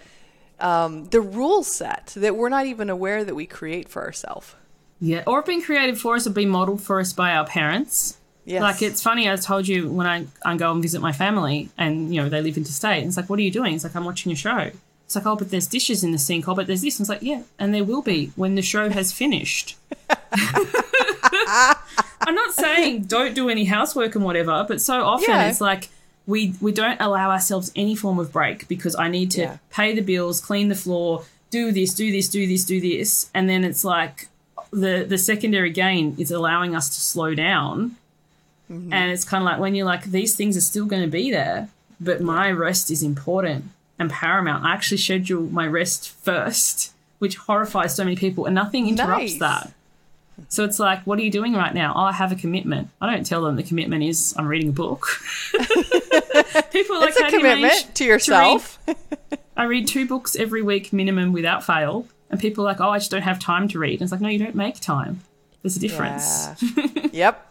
um, 0.60 1.04
the 1.06 1.20
rule 1.20 1.62
set 1.62 2.12
that 2.16 2.36
we're 2.36 2.48
not 2.48 2.66
even 2.66 2.90
aware 2.90 3.24
that 3.24 3.34
we 3.34 3.46
create 3.46 3.88
for 3.88 4.02
ourselves. 4.02 4.54
Yeah, 5.00 5.22
or 5.26 5.42
being 5.42 5.62
created 5.62 5.98
for 5.98 6.16
us 6.16 6.26
or 6.26 6.30
being 6.30 6.50
modeled 6.50 6.82
for 6.82 7.00
us 7.00 7.12
by 7.12 7.32
our 7.32 7.46
parents. 7.46 8.18
Yes. 8.44 8.62
Like 8.62 8.82
it's 8.82 9.02
funny, 9.02 9.30
I 9.30 9.36
told 9.36 9.68
you 9.68 9.90
when 9.90 10.06
I, 10.06 10.26
I 10.44 10.56
go 10.56 10.72
and 10.72 10.82
visit 10.82 11.00
my 11.00 11.12
family 11.12 11.68
and, 11.78 12.12
you 12.14 12.20
know, 12.20 12.28
they 12.28 12.40
live 12.42 12.56
interstate. 12.56 12.98
And 12.98 13.06
it's 13.08 13.16
like, 13.16 13.30
what 13.30 13.38
are 13.38 13.42
you 13.42 13.50
doing? 13.50 13.74
It's 13.74 13.84
like, 13.84 13.94
I'm 13.94 14.04
watching 14.04 14.32
a 14.32 14.34
show. 14.34 14.70
It's 15.04 15.14
like, 15.14 15.26
oh, 15.26 15.36
but 15.36 15.50
there's 15.50 15.66
dishes 15.66 16.02
in 16.02 16.12
the 16.12 16.18
sink. 16.18 16.48
Oh, 16.48 16.54
but 16.54 16.66
there's 16.66 16.82
this. 16.82 16.98
And 16.98 17.04
it's 17.04 17.08
like, 17.10 17.22
yeah, 17.22 17.42
and 17.58 17.72
there 17.74 17.84
will 17.84 18.02
be 18.02 18.32
when 18.36 18.54
the 18.56 18.62
show 18.62 18.88
has 18.90 19.12
finished. 19.12 19.76
I'm 22.22 22.34
not 22.34 22.54
saying 22.54 23.04
don't 23.04 23.34
do 23.34 23.48
any 23.48 23.64
housework 23.64 24.14
and 24.14 24.24
whatever, 24.24 24.64
but 24.68 24.80
so 24.80 25.02
often 25.02 25.30
Yeah. 25.30 25.48
it's 25.48 25.60
like 25.60 25.88
we 26.30 26.54
we 26.60 26.72
don't 26.72 27.00
allow 27.00 27.30
ourselves 27.30 27.72
any 27.74 27.94
form 28.02 28.18
of 28.18 28.28
break 28.32 28.68
because 28.68 28.94
I 29.04 29.08
need 29.08 29.30
to 29.32 29.40
Yeah. 29.42 29.56
pay 29.78 29.94
the 29.94 30.02
bills, 30.12 30.40
clean 30.40 30.68
the 30.68 30.80
floor, 30.84 31.24
do 31.50 31.72
this, 31.72 31.94
do 31.94 32.10
this, 32.16 32.28
do 32.28 32.46
this, 32.46 32.64
do 32.64 32.80
this, 32.80 33.30
and 33.34 33.48
then 33.50 33.64
it's 33.64 33.84
like 33.84 34.28
the 34.84 35.04
the 35.12 35.18
secondary 35.18 35.70
gain 35.70 36.14
is 36.18 36.30
allowing 36.30 36.76
us 36.76 36.88
to 36.94 37.00
slow 37.00 37.34
down, 37.34 37.96
mm-hmm. 38.70 38.92
and 38.92 39.10
it's 39.10 39.24
kind 39.24 39.42
of 39.42 39.46
like 39.50 39.58
when 39.58 39.74
you're 39.74 39.86
like 39.94 40.04
these 40.18 40.36
things 40.36 40.56
are 40.56 40.66
still 40.72 40.86
going 40.86 41.02
to 41.02 41.08
be 41.20 41.30
there, 41.30 41.68
but 42.00 42.20
my 42.20 42.46
rest 42.66 42.90
is 42.90 43.02
important 43.02 43.64
and 43.98 44.10
paramount. 44.10 44.64
I 44.64 44.72
actually 44.72 44.98
schedule 44.98 45.42
my 45.60 45.66
rest 45.66 46.10
first, 46.10 46.92
which 47.18 47.36
horrifies 47.36 47.94
so 47.96 48.04
many 48.04 48.16
people, 48.16 48.46
and 48.46 48.54
nothing 48.54 48.88
interrupts 48.88 49.32
Nice. 49.32 49.40
that. 49.40 49.72
So 50.48 50.64
it's 50.64 50.78
like, 50.78 51.00
what 51.06 51.18
are 51.18 51.22
you 51.22 51.30
doing 51.30 51.52
right 51.52 51.74
now? 51.74 51.92
Oh, 51.94 52.00
I 52.04 52.12
have 52.12 52.32
a 52.32 52.34
commitment. 52.34 52.88
I 53.00 53.14
don't 53.14 53.26
tell 53.26 53.42
them 53.42 53.56
the 53.56 53.62
commitment 53.62 54.02
is 54.04 54.34
I'm 54.38 54.46
reading 54.46 54.70
a 54.70 54.72
book. 54.72 55.04
People 56.72 56.96
are 56.96 57.00
like, 57.00 57.10
it's 57.10 57.20
a 57.20 57.24
"How 57.24 57.30
do 57.30 57.36
you 57.36 57.42
manage 57.42 57.60
commitment 57.60 57.94
to 57.96 58.04
yourself. 58.04 58.78
read?" 58.86 58.96
I 59.56 59.64
read 59.64 59.88
two 59.88 60.06
books 60.06 60.36
every 60.36 60.62
week 60.62 60.92
minimum 60.92 61.32
without 61.32 61.64
fail. 61.64 62.06
And 62.30 62.38
people 62.40 62.64
are 62.64 62.68
like, 62.68 62.80
oh, 62.80 62.90
I 62.90 62.98
just 62.98 63.10
don't 63.10 63.22
have 63.22 63.40
time 63.40 63.66
to 63.68 63.78
read. 63.78 63.94
And 63.94 64.02
it's 64.02 64.12
like, 64.12 64.20
no, 64.20 64.28
you 64.28 64.38
don't 64.38 64.54
make 64.54 64.78
time. 64.78 65.20
There's 65.62 65.76
a 65.76 65.80
difference. 65.80 66.62
Yeah. 66.76 67.06
yep. 67.12 67.46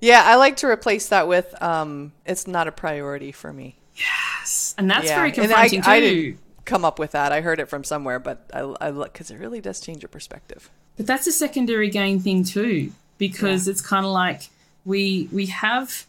Yeah, 0.00 0.22
I 0.24 0.36
like 0.36 0.56
to 0.58 0.66
replace 0.66 1.08
that 1.08 1.26
with 1.26 1.60
um, 1.62 2.12
it's 2.26 2.46
not 2.46 2.68
a 2.68 2.72
priority 2.72 3.32
for 3.32 3.50
me. 3.52 3.76
Yes, 3.96 4.74
and 4.76 4.90
that's 4.90 5.06
yeah. 5.06 5.16
very 5.16 5.28
And 5.30 5.52
I, 5.52 5.68
confronting 5.68 5.80
I 5.86 6.00
too. 6.00 6.22
didn't 6.22 6.38
come 6.66 6.84
up 6.84 6.98
with 6.98 7.12
that. 7.12 7.32
I 7.32 7.40
heard 7.40 7.58
it 7.60 7.70
from 7.70 7.84
somewhere, 7.84 8.18
but 8.18 8.50
I, 8.52 8.60
I 8.80 8.90
look 8.90 9.12
because 9.14 9.30
it 9.30 9.36
really 9.38 9.62
does 9.62 9.80
change 9.80 10.02
your 10.02 10.10
perspective. 10.10 10.70
But 10.96 11.06
that's 11.06 11.26
a 11.26 11.32
secondary 11.32 11.88
gain 11.88 12.20
thing 12.20 12.44
too, 12.44 12.92
because 13.16 13.66
it's 13.66 13.80
kind 13.80 14.04
of 14.04 14.12
like 14.12 14.50
we 14.84 15.28
we 15.32 15.46
have 15.46 16.06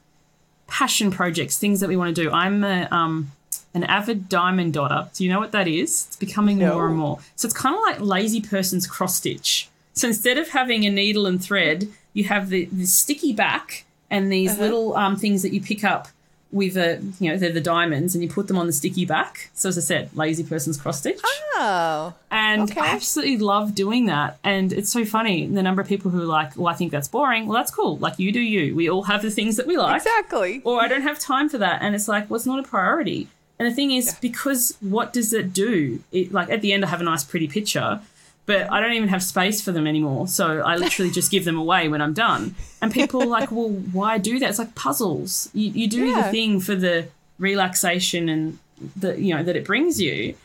passion 0.67 1.11
projects, 1.11 1.57
things 1.57 1.79
that 1.79 1.89
we 1.89 1.97
want 1.97 2.15
to 2.15 2.21
do. 2.23 2.31
I'm 2.31 2.63
a, 2.63 2.87
um, 2.91 3.31
an 3.73 3.83
avid 3.83 4.29
diamond 4.29 4.73
dotter. 4.73 5.09
Do 5.13 5.23
you 5.23 5.29
know 5.29 5.39
what 5.39 5.51
that 5.51 5.67
is? 5.67 6.05
It's 6.07 6.15
becoming 6.17 6.57
No. 6.57 6.73
more 6.73 6.87
and 6.87 6.97
more. 6.97 7.19
So 7.35 7.45
it's 7.47 7.55
kind 7.55 7.75
of 7.75 7.81
like 7.81 7.99
lazy 7.99 8.41
person's 8.41 8.87
cross 8.87 9.17
stitch. 9.17 9.69
So 9.93 10.07
instead 10.07 10.37
of 10.37 10.49
having 10.49 10.85
a 10.85 10.89
needle 10.89 11.25
and 11.25 11.41
thread, 11.43 11.87
you 12.13 12.25
have 12.25 12.49
the, 12.49 12.65
the 12.71 12.85
sticky 12.85 13.33
back 13.33 13.85
and 14.09 14.31
these 14.31 14.51
Uh-huh. 14.53 14.61
little 14.61 14.95
um, 14.97 15.15
things 15.17 15.41
that 15.41 15.53
you 15.53 15.61
pick 15.61 15.83
up 15.83 16.07
with 16.55 16.77
a 16.77 17.01
you 17.19 17.29
know 17.29 17.37
they're 17.37 17.51
the 17.51 17.59
diamonds 17.59 18.15
and 18.15 18.23
you 18.23 18.29
put 18.29 18.47
them 18.47 18.57
on 18.57 18.65
the 18.65 18.73
sticky 18.73 19.05
back. 19.05 19.49
So 19.53 19.67
as 19.69 19.77
I 19.77 19.81
said, 19.81 20.09
lazy 20.15 20.43
person's 20.43 20.77
cross 20.77 20.99
stitch 20.99 21.19
Oh, 21.57 22.13
and 22.31 22.63
Okay. 22.63 22.79
I 22.81 22.87
absolutely 22.87 23.37
love 23.37 23.75
doing 23.75 24.05
that. 24.07 24.37
And 24.43 24.71
it's 24.73 24.91
so 24.91 25.03
funny 25.05 25.47
the 25.47 25.61
number 25.61 25.81
of 25.81 25.87
people 25.87 26.11
who 26.11 26.21
are 26.21 26.25
like, 26.25 26.55
"Well, 26.57 26.67
I 26.67 26.73
think 26.73 26.91
that's 26.91 27.07
boring." 27.09 27.45
Well, 27.47 27.57
that's 27.57 27.71
cool. 27.71 27.97
Like 27.97 28.17
you 28.19 28.31
do 28.31 28.39
you. 28.39 28.75
We 28.75 28.89
all 28.89 29.03
have 29.03 29.21
the 29.21 29.31
things 29.31 29.57
that 29.57 29.67
we 29.67 29.77
like. 29.77 29.97
exactly. 29.97 30.61
Or 30.63 30.81
I 30.81 30.87
don't 30.87 31.03
have 31.03 31.19
time 31.19 31.49
for 31.49 31.57
that, 31.59 31.81
and 31.81 31.93
it's 31.93 32.07
like, 32.07 32.29
well, 32.29 32.37
it's 32.37 32.45
not 32.45 32.59
a 32.59 32.63
priority. 32.63 33.27
And 33.59 33.65
the 33.69 33.73
thing 33.73 33.91
is, 33.91 34.15
because 34.15 34.75
what 34.81 35.13
does 35.13 35.31
it 35.33 35.53
do? 35.53 36.01
It, 36.11 36.33
like 36.33 36.49
at 36.49 36.61
the 36.61 36.73
end, 36.73 36.83
I 36.83 36.89
have 36.89 36.99
a 37.01 37.05
nice, 37.05 37.23
pretty 37.23 37.47
picture, 37.47 38.01
but 38.45 38.71
I 38.71 38.79
don't 38.79 38.93
even 38.93 39.09
have 39.09 39.23
space 39.23 39.61
for 39.61 39.71
them 39.71 39.87
anymore. 39.87 40.27
So 40.27 40.59
I 40.59 40.75
literally 40.75 41.11
just 41.11 41.31
give 41.31 41.45
them 41.45 41.57
away 41.57 41.87
when 41.87 42.01
I'm 42.01 42.13
done. 42.13 42.55
And 42.81 42.91
people 42.93 43.21
are 43.23 43.25
like, 43.27 43.51
well, 43.51 43.69
why 43.69 44.17
do 44.19 44.37
that? 44.39 44.49
It's 44.49 44.59
like 44.59 44.75
puzzles. 44.75 45.49
You, 45.53 45.71
you 45.71 45.87
do 45.87 46.05
Yeah. 46.05 46.21
the 46.23 46.31
thing 46.31 46.59
for 46.59 46.75
the 46.75 47.07
relaxation 47.39 48.29
and 48.29 48.57
the 48.95 49.19
you 49.19 49.33
know 49.35 49.43
that 49.43 49.55
it 49.55 49.65
brings 49.65 50.01
you. 50.01 50.35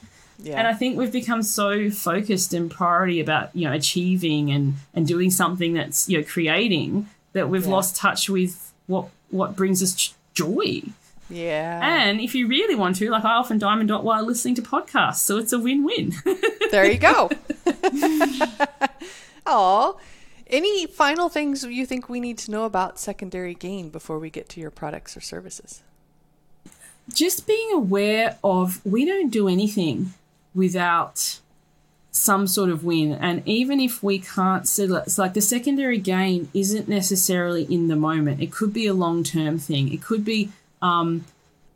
Yeah. 0.43 0.59
And 0.59 0.67
I 0.67 0.73
think 0.73 0.97
we've 0.97 1.13
become 1.13 1.43
so 1.43 1.91
focused 1.91 2.55
and 2.55 2.71
priority 2.71 3.21
about, 3.21 3.55
you 3.55 3.69
know, 3.69 3.75
achieving 3.75 4.51
and, 4.51 4.75
and 4.95 5.07
doing 5.07 5.31
something 5.31 5.75
that's, 5.75 6.09
you 6.09 6.17
know, 6.19 6.25
creating 6.25 7.09
that 7.35 7.51
we've 7.51 7.67
Yeah. 7.67 7.73
lost 7.73 7.97
touch 7.97 8.31
with 8.31 8.73
what 8.87 9.09
what 9.31 9.55
brings 9.57 9.83
us 9.83 10.15
joy. 10.35 10.83
Yeah. 11.31 11.81
And 11.83 12.21
if 12.21 12.35
you 12.35 12.47
really 12.47 12.75
want 12.75 12.97
to, 12.97 13.11
like 13.11 13.25
I 13.25 13.33
often 13.35 13.59
diamond 13.59 13.89
dot 13.89 14.05
while 14.05 14.25
listening 14.25 14.55
to 14.57 14.63
podcasts, 14.63 15.17
so 15.17 15.39
it's 15.39 15.53
a 15.53 15.59
win-win. 15.59 16.15
there 16.71 16.91
you 16.91 16.99
go. 16.99 17.31
Oh, 19.53 19.99
any 20.47 20.87
final 20.87 21.29
things 21.29 21.65
you 21.65 21.85
think 21.85 22.09
we 22.09 22.21
need 22.21 22.39
to 22.39 22.53
know 22.53 22.67
about 22.67 23.01
secondary 23.01 23.55
gain 23.55 23.89
before 23.89 24.21
we 24.21 24.31
get 24.31 24.49
to 24.51 24.61
your 24.61 24.71
products 24.71 25.17
or 25.17 25.21
services? 25.21 25.83
just 27.15 27.47
being 27.47 27.73
aware 27.73 28.39
of 28.43 28.85
we 28.85 29.05
don't 29.05 29.31
do 29.31 29.49
anything 29.49 30.13
without 30.55 31.41
some 32.13 32.47
sort 32.47 32.71
of 32.71 32.85
win. 32.85 33.13
And 33.13 33.43
even 33.47 33.81
if 33.81 34.03
we 34.03 34.19
can't 34.19 34.67
settle 34.67 34.97
it, 34.97 35.05
it's 35.07 35.19
like 35.19 35.35
the 35.35 35.41
secondary 35.41 35.99
gain 35.99 36.49
isn't 36.53 36.89
necessarily 36.89 37.65
in 37.65 37.89
the 37.89 37.97
moment. 37.97 38.41
It 38.41 38.51
could 38.51 38.73
be 38.73 38.87
a 38.87 38.95
long 38.95 39.23
term 39.23 39.59
thing. 39.59 39.93
It 39.93 40.03
could 40.03 40.25
be 40.25 40.51
um, 40.83 41.25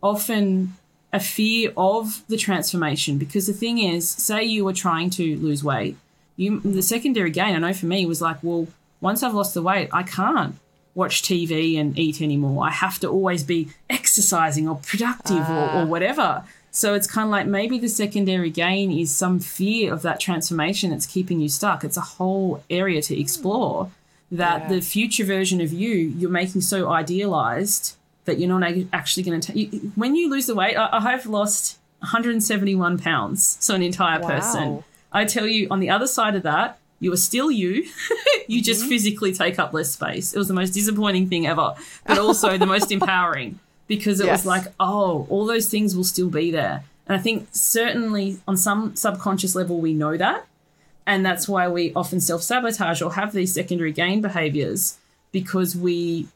often 0.03 0.75
a 1.12 1.21
fear 1.21 1.73
of 1.77 2.25
the 2.29 2.37
transformation. 2.37 3.19
Because 3.19 3.47
the 3.47 3.53
thing 3.53 3.79
is, 3.79 4.09
say 4.09 4.43
you 4.45 4.64
were 4.64 4.73
trying 4.73 5.11
to 5.11 5.37
lose 5.37 5.62
weight, 5.62 5.97
you 6.37 6.61
the 6.61 6.83
secondary 6.83 7.31
gain, 7.31 7.55
I 7.55 7.59
know 7.59 7.73
for 7.73 7.87
me 7.87 8.05
was 8.07 8.21
like, 8.21 8.38
well, 8.43 8.67
once 9.01 9.23
I've 9.23 9.35
lost 9.35 9.55
the 9.55 9.62
weight, 9.62 9.88
I 9.93 10.03
can't 10.03 10.57
watch 10.95 11.23
TV 11.23 11.79
and 11.79 11.99
eat 11.99 12.21
anymore. 12.21 12.67
I 12.67 12.71
have 12.71 12.99
to 13.01 13.09
always 13.09 13.43
be 13.43 13.69
exercising 13.90 14.69
or 14.69 14.77
productive 14.77 15.49
uh. 15.49 15.53
or, 15.53 15.64
or 15.64 15.83
ah. 15.83 15.85
whatever. 15.87 16.45
So 16.71 16.95
it's 16.95 17.07
kind 17.07 17.27
of 17.27 17.31
like 17.31 17.47
maybe 17.47 17.79
the 17.79 17.88
secondary 17.88 18.51
gain 18.51 18.90
is 18.90 19.14
some 19.14 19.38
fear 19.38 19.93
of 19.93 20.03
that 20.03 20.19
transformation 20.19 20.90
that's 20.90 21.07
keeping 21.07 21.40
you 21.40 21.49
stuck. 21.49 21.85
It's 21.85 21.97
a 21.97 22.01
whole 22.01 22.64
area 22.69 23.01
to 23.03 23.19
explore 23.19 23.93
that 24.33 24.62
yeah. 24.62 24.69
the 24.69 24.81
future 24.81 25.25
version 25.25 25.61
of 25.61 25.73
you, 25.73 25.93
you're 25.93 26.31
making 26.31 26.62
so 26.62 26.90
idealized 26.90 27.95
that 28.24 28.38
you're 28.38 28.48
not 28.48 28.62
actually 28.92 29.22
going 29.22 29.40
to 29.40 29.52
take. 29.52 29.72
When 29.94 30.14
you 30.14 30.30
lose 30.30 30.46
the 30.46 30.54
weight, 30.54 30.76
I, 30.76 31.00
have 31.00 31.26
lost 31.26 31.78
171 32.00 32.98
pounds, 32.98 33.56
so 33.60 33.74
an 33.74 33.82
entire 33.82 34.20
wow. 34.20 34.28
person. 34.28 34.84
I 35.12 35.24
tell 35.24 35.46
you, 35.46 35.68
on 35.70 35.80
the 35.80 35.90
other 35.90 36.06
side 36.06 36.34
of 36.34 36.42
that, 36.42 36.78
you 37.00 37.12
are 37.12 37.18
still 37.18 37.50
you. 37.50 37.87
you 38.48 38.62
just 38.62 38.82
mm-hmm. 38.82 38.88
physically 38.88 39.32
take 39.32 39.58
up 39.58 39.72
less 39.72 39.90
space. 39.90 40.32
It 40.32 40.38
was 40.38 40.48
the 40.48 40.54
most 40.54 40.70
disappointing 40.70 41.28
thing 41.28 41.46
ever, 41.46 41.74
but 42.06 42.18
also 42.18 42.56
the 42.56 42.66
most 42.66 42.90
empowering 42.98 43.60
because 43.87 44.20
it 44.20 44.26
yes. 44.26 44.40
was 44.40 44.46
like, 44.46 44.72
oh, 44.80 45.26
all 45.28 45.44
those 45.46 45.68
things 45.68 45.94
will 45.94 46.04
still 46.04 46.30
be 46.30 46.50
there. 46.50 46.84
And 47.06 47.16
I 47.16 47.20
think 47.20 47.48
certainly 47.52 48.38
on 48.48 48.56
some 48.56 48.96
subconscious 48.96 49.54
level, 49.54 49.80
we 49.80 49.92
know 49.92 50.16
that. 50.16 50.46
And 51.06 51.24
that's 51.24 51.46
why 51.46 51.68
we 51.68 51.92
often 51.94 52.20
self 52.20 52.42
sabotage 52.42 53.02
or 53.02 53.12
have 53.12 53.32
these 53.32 53.52
secondary 53.52 53.92
gain 53.92 54.22
behaviors 54.22 54.96
because 55.32 55.76
we 55.76 56.28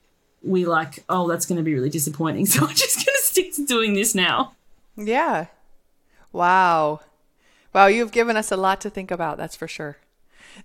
we 0.43 0.65
like, 0.65 1.05
oh, 1.09 1.29
that's 1.29 1.47
going 1.47 1.57
to 1.59 1.63
be 1.63 1.75
really 1.75 1.91
disappointing. 1.91 2.47
So 2.47 2.67
I'm 2.67 2.75
just 2.75 2.97
going 2.97 3.05
to 3.05 3.23
stick 3.23 3.55
to 3.55 3.67
doing 3.67 3.95
this 3.95 4.15
now. 4.15 4.55
Yeah. 4.97 5.47
Wow. 6.33 7.01
Wow, 7.73 7.87
you've 7.87 8.13
given 8.13 8.37
us 8.37 8.51
a 8.51 8.57
lot 8.57 8.81
to 8.83 8.91
think 8.91 9.11
about, 9.11 9.37
that's 9.37 9.57
for 9.57 9.69
sure. 9.69 9.99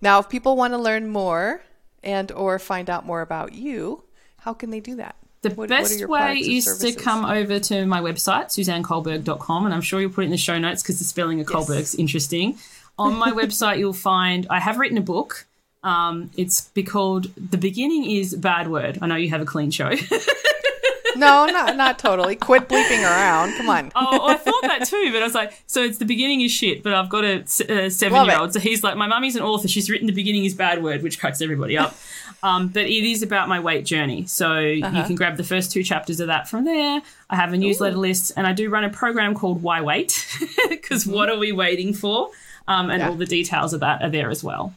Now, 0.01 0.19
if 0.19 0.29
people 0.29 0.55
want 0.55 0.73
to 0.73 0.77
learn 0.77 1.07
more 1.09 1.61
and 2.03 2.31
or 2.31 2.57
find 2.59 2.89
out 2.89 3.05
more 3.05 3.21
about 3.21 3.53
you, 3.53 4.03
how 4.39 4.53
can 4.53 4.69
they 4.69 4.79
do 4.79 4.95
that? 4.95 5.15
The 5.41 5.49
what, 5.49 5.69
best 5.69 5.99
what 6.07 6.09
way 6.09 6.37
is 6.37 6.77
to 6.77 6.93
come 6.93 7.25
over 7.25 7.59
to 7.59 7.85
my 7.85 7.99
website, 7.99 8.45
suzanneculberg.com, 8.45 9.65
and 9.65 9.73
I'm 9.73 9.81
sure 9.81 9.99
you'll 9.99 10.11
put 10.11 10.21
it 10.21 10.25
in 10.25 10.31
the 10.31 10.37
show 10.37 10.57
notes 10.57 10.81
because 10.81 10.99
the 10.99 11.05
spelling 11.05 11.41
of 11.41 11.47
yes. 11.49 11.53
Culberg's 11.53 11.95
interesting. 11.95 12.57
On 12.97 13.13
my 13.13 13.31
website, 13.41 13.77
you'll 13.77 13.91
find 13.91 14.47
I 14.49 14.59
have 14.59 14.77
written 14.77 14.97
a 14.97 15.01
book. 15.01 15.45
Um, 15.83 16.31
it's 16.37 16.69
be 16.69 16.83
called 16.83 17.27
The 17.35 17.57
Beginning 17.57 18.09
is 18.09 18.35
Bad 18.35 18.69
Word. 18.69 18.99
I 19.01 19.07
know 19.07 19.15
you 19.15 19.29
have 19.29 19.41
a 19.41 19.45
clean 19.45 19.69
show. 19.69 19.89
no, 21.15 21.45
not 21.45 21.75
not 21.75 21.99
totally. 21.99 22.35
Quit 22.35 22.69
bleeping 22.69 23.03
around. 23.03 23.55
Come 23.57 23.69
on. 23.69 23.91
oh, 23.95 24.27
I 24.27 24.35
thought 24.35 24.61
that 24.63 24.85
too, 24.85 25.09
but 25.11 25.21
I 25.21 25.25
was 25.25 25.35
like, 25.35 25.61
so 25.67 25.83
it's 25.83 25.97
the 25.97 26.05
beginning 26.05 26.41
is 26.41 26.51
shit. 26.51 26.83
But 26.83 26.93
I've 26.93 27.09
got 27.09 27.23
a, 27.23 27.43
a 27.69 27.89
seven 27.89 28.25
year 28.25 28.39
old, 28.39 28.53
so 28.53 28.59
he's 28.59 28.83
like, 28.83 28.95
my 28.95 29.07
mummy's 29.07 29.35
an 29.35 29.43
author. 29.43 29.67
She's 29.67 29.89
written 29.89 30.07
the 30.07 30.13
beginning 30.13 30.45
is 30.45 30.53
bad 30.53 30.83
word, 30.83 31.03
which 31.03 31.19
cracks 31.19 31.41
everybody 31.41 31.77
up. 31.77 31.95
Um, 32.41 32.67
but 32.67 32.83
it 32.83 33.09
is 33.09 33.23
about 33.23 33.47
my 33.47 33.59
weight 33.59 33.85
journey, 33.85 34.25
so 34.25 34.47
uh-huh. 34.47 34.97
you 34.97 35.03
can 35.03 35.15
grab 35.15 35.37
the 35.37 35.45
first 35.45 35.71
two 35.71 35.83
chapters 35.83 36.19
of 36.19 36.27
that 36.27 36.49
from 36.49 36.65
there. 36.65 37.01
I 37.29 37.35
have 37.35 37.53
a 37.53 37.57
newsletter 37.57 37.95
Ooh. 37.95 38.01
list, 38.01 38.33
and 38.35 38.45
I 38.45 38.53
do 38.53 38.69
run 38.69 38.83
a 38.83 38.89
program 38.89 39.33
called 39.33 39.61
Why 39.61 39.81
Wait, 39.81 40.25
because 40.69 41.03
mm-hmm. 41.03 41.13
what 41.13 41.29
are 41.29 41.37
we 41.37 41.51
waiting 41.51 41.93
for? 41.93 42.31
Um, 42.67 42.89
and 42.89 43.01
yeah. 43.01 43.09
all 43.09 43.15
the 43.15 43.25
details 43.25 43.73
of 43.73 43.81
that 43.81 44.01
are 44.01 44.09
there 44.09 44.29
as 44.29 44.43
well. 44.43 44.73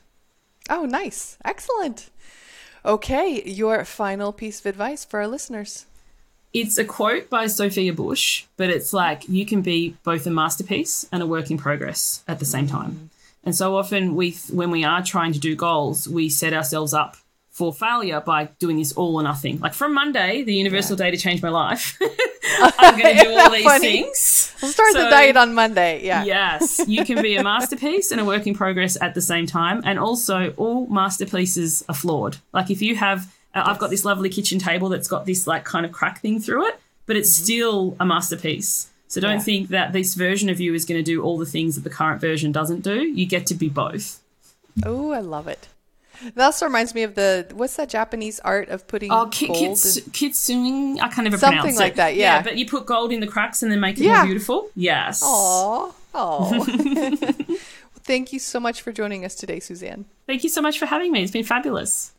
Oh, 0.68 0.85
nice, 0.85 1.38
excellent. 1.44 2.11
Okay, 2.85 3.42
your 3.44 3.85
final 3.85 4.33
piece 4.33 4.61
of 4.61 4.66
advice 4.66 5.05
for 5.05 5.20
our 5.20 5.29
listeners 5.29 5.87
it's 6.57 6.79
a 6.79 6.85
quote 6.87 7.29
by 7.29 7.48
Sophia 7.48 7.92
Bush, 7.92 8.46
but 8.57 8.70
it's 8.70 8.94
like 8.94 9.29
you 9.29 9.44
can 9.44 9.61
be 9.61 9.94
both 10.05 10.26
a 10.26 10.31
masterpiece 10.31 11.07
and 11.12 11.22
a 11.22 11.26
work 11.26 11.50
in 11.50 11.59
progress 11.59 12.24
at 12.26 12.38
the 12.38 12.46
same 12.46 12.66
time. 12.66 12.92
Mm-hmm. 12.92 13.07
And 13.44 13.55
so 13.55 13.76
often 13.76 14.14
we 14.14 14.31
when 14.50 14.70
we 14.70 14.83
are 14.83 15.05
trying 15.05 15.35
to 15.35 15.38
do 15.38 15.55
goals, 15.55 16.09
we 16.09 16.31
set 16.31 16.55
ourselves 16.55 16.94
up 16.94 17.18
for 17.50 17.74
failure 17.74 18.20
by 18.20 18.46
doing 18.59 18.79
this 18.79 18.94
all 18.94 19.16
or 19.16 19.22
nothing. 19.22 19.61
Like 19.61 19.74
from 19.74 19.92
Monday, 19.92 20.44
the 20.44 20.55
universal 20.55 20.96
yeah. 20.96 21.05
day 21.05 21.11
to 21.11 21.18
change 21.18 21.42
my 21.42 21.50
life. 21.50 21.98
I'm 22.79 22.99
going 22.99 23.16
to 23.16 23.23
do 23.23 23.31
all 23.37 23.51
these 23.51 23.64
funny? 23.64 24.03
things. 24.03 24.55
We'll 24.62 24.73
start 24.73 24.92
so, 24.92 25.05
the 25.05 25.11
diet 25.11 25.37
on 25.37 25.55
Monday. 25.55 26.05
Yeah. 26.05 26.25
Yes, 26.25 26.83
you 26.87 27.05
can 27.05 27.23
be 27.23 27.37
a 27.37 27.42
masterpiece 27.53 28.11
and 28.11 28.21
a 28.21 28.25
work 28.25 28.47
in 28.47 28.55
progress 28.55 28.97
at 29.01 29.14
the 29.14 29.23
same 29.23 29.47
time. 29.47 29.83
And 29.85 29.99
also, 29.99 30.55
all 30.57 30.87
masterpieces 30.87 31.85
are 31.88 31.95
flawed. 31.95 32.38
Like 32.53 32.71
if 32.71 32.81
you 32.81 32.97
have 32.97 33.33
uh, 33.57 33.62
I've 33.64 33.79
got 33.79 33.90
this 33.90 34.05
lovely 34.05 34.29
kitchen 34.29 34.59
table 34.59 34.90
that's 34.90 35.09
got 35.09 35.25
this 35.25 35.47
like 35.47 35.64
kind 35.64 35.87
of 35.87 35.90
crack 35.90 36.21
thing 36.21 36.38
through 36.38 36.66
it, 36.69 36.79
but 37.07 37.16
it's 37.16 37.35
mm-hmm. 37.35 37.45
still 37.45 37.97
a 37.99 38.05
masterpiece. 38.05 38.90
So 39.09 39.21
don't 39.21 39.38
yeah. 39.38 39.40
think 39.40 39.69
that 39.69 39.92
this 39.92 40.14
version 40.14 40.51
of 40.51 40.61
you 40.61 40.75
is 40.75 40.85
going 40.85 40.99
to 40.99 41.03
do 41.03 41.23
all 41.23 41.38
the 41.38 41.47
things 41.47 41.75
that 41.77 41.83
the 41.83 41.90
current 41.90 42.21
version 42.21 42.53
doesn't 42.53 42.81
do. 42.81 43.03
You 43.03 43.25
get 43.25 43.47
to 43.47 43.55
be 43.55 43.69
both. 43.69 44.21
Oh, 44.85 45.11
I 45.12 45.21
love 45.21 45.49
it. 45.49 45.69
That 46.35 46.44
also 46.44 46.66
reminds 46.66 46.94
me 46.94 47.02
of 47.02 47.14
the 47.14 47.46
what's 47.55 47.76
that 47.76 47.88
Japanese 47.88 48.40
art 48.40 48.68
of 48.68 48.87
putting 48.87 49.12
oh 49.12 49.26
ki- 49.26 49.48
gold 49.48 49.59
kits, 49.59 49.96
in... 49.96 50.11
kitsune. 50.12 51.00
I 51.00 51.09
can't 51.09 51.26
even 51.26 51.38
something 51.38 51.61
pronounce 51.61 51.79
like 51.79 51.94
it. 51.94 51.96
that. 51.96 52.16
Yeah. 52.16 52.37
yeah. 52.37 52.42
but 52.42 52.57
you 52.57 52.66
put 52.66 52.87
gold 52.87 53.12
in 53.12 53.20
the 53.20 53.26
cracks 53.26 53.62
and 53.62 53.70
then 53.70 53.81
make 53.81 53.98
it 53.98 54.05
yeah. 54.05 54.18
more 54.18 54.26
beautiful. 54.26 54.70
Yes. 54.74 55.20
Oh, 55.22 55.94
oh. 56.14 57.59
Thank 58.07 58.33
you 58.33 58.38
so 58.38 58.59
much 58.61 58.81
for 58.83 58.92
joining 58.92 59.24
us 59.24 59.35
today, 59.35 59.59
Suzanne. 59.59 60.05
Thank 60.26 60.44
you 60.44 60.50
so 60.50 60.62
much 60.62 60.79
for 60.79 60.87
having 60.87 61.11
me. 61.11 61.22
It's 61.22 61.33
been 61.33 61.44
fabulous. 61.44 62.12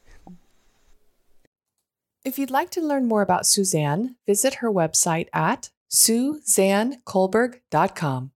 If 2.25 2.37
you'd 2.37 2.51
like 2.51 2.69
to 2.71 2.81
learn 2.81 3.07
more 3.07 3.21
about 3.21 3.47
Suzanne, 3.47 4.17
visit 4.25 4.55
her 4.55 4.69
website 4.69 5.27
at 5.33 5.69
suzanneculberg.com. 5.89 8.31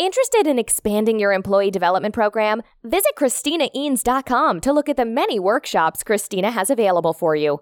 Interested 0.00 0.46
in 0.46 0.58
expanding 0.58 1.20
your 1.20 1.30
employee 1.30 1.70
development 1.70 2.14
program? 2.14 2.62
Visit 2.82 3.12
ChristinaEanes.com 3.18 4.62
to 4.62 4.72
look 4.72 4.88
at 4.88 4.96
the 4.96 5.04
many 5.04 5.38
workshops 5.38 6.02
Christina 6.02 6.50
has 6.50 6.70
available 6.70 7.12
for 7.12 7.36
you. 7.36 7.60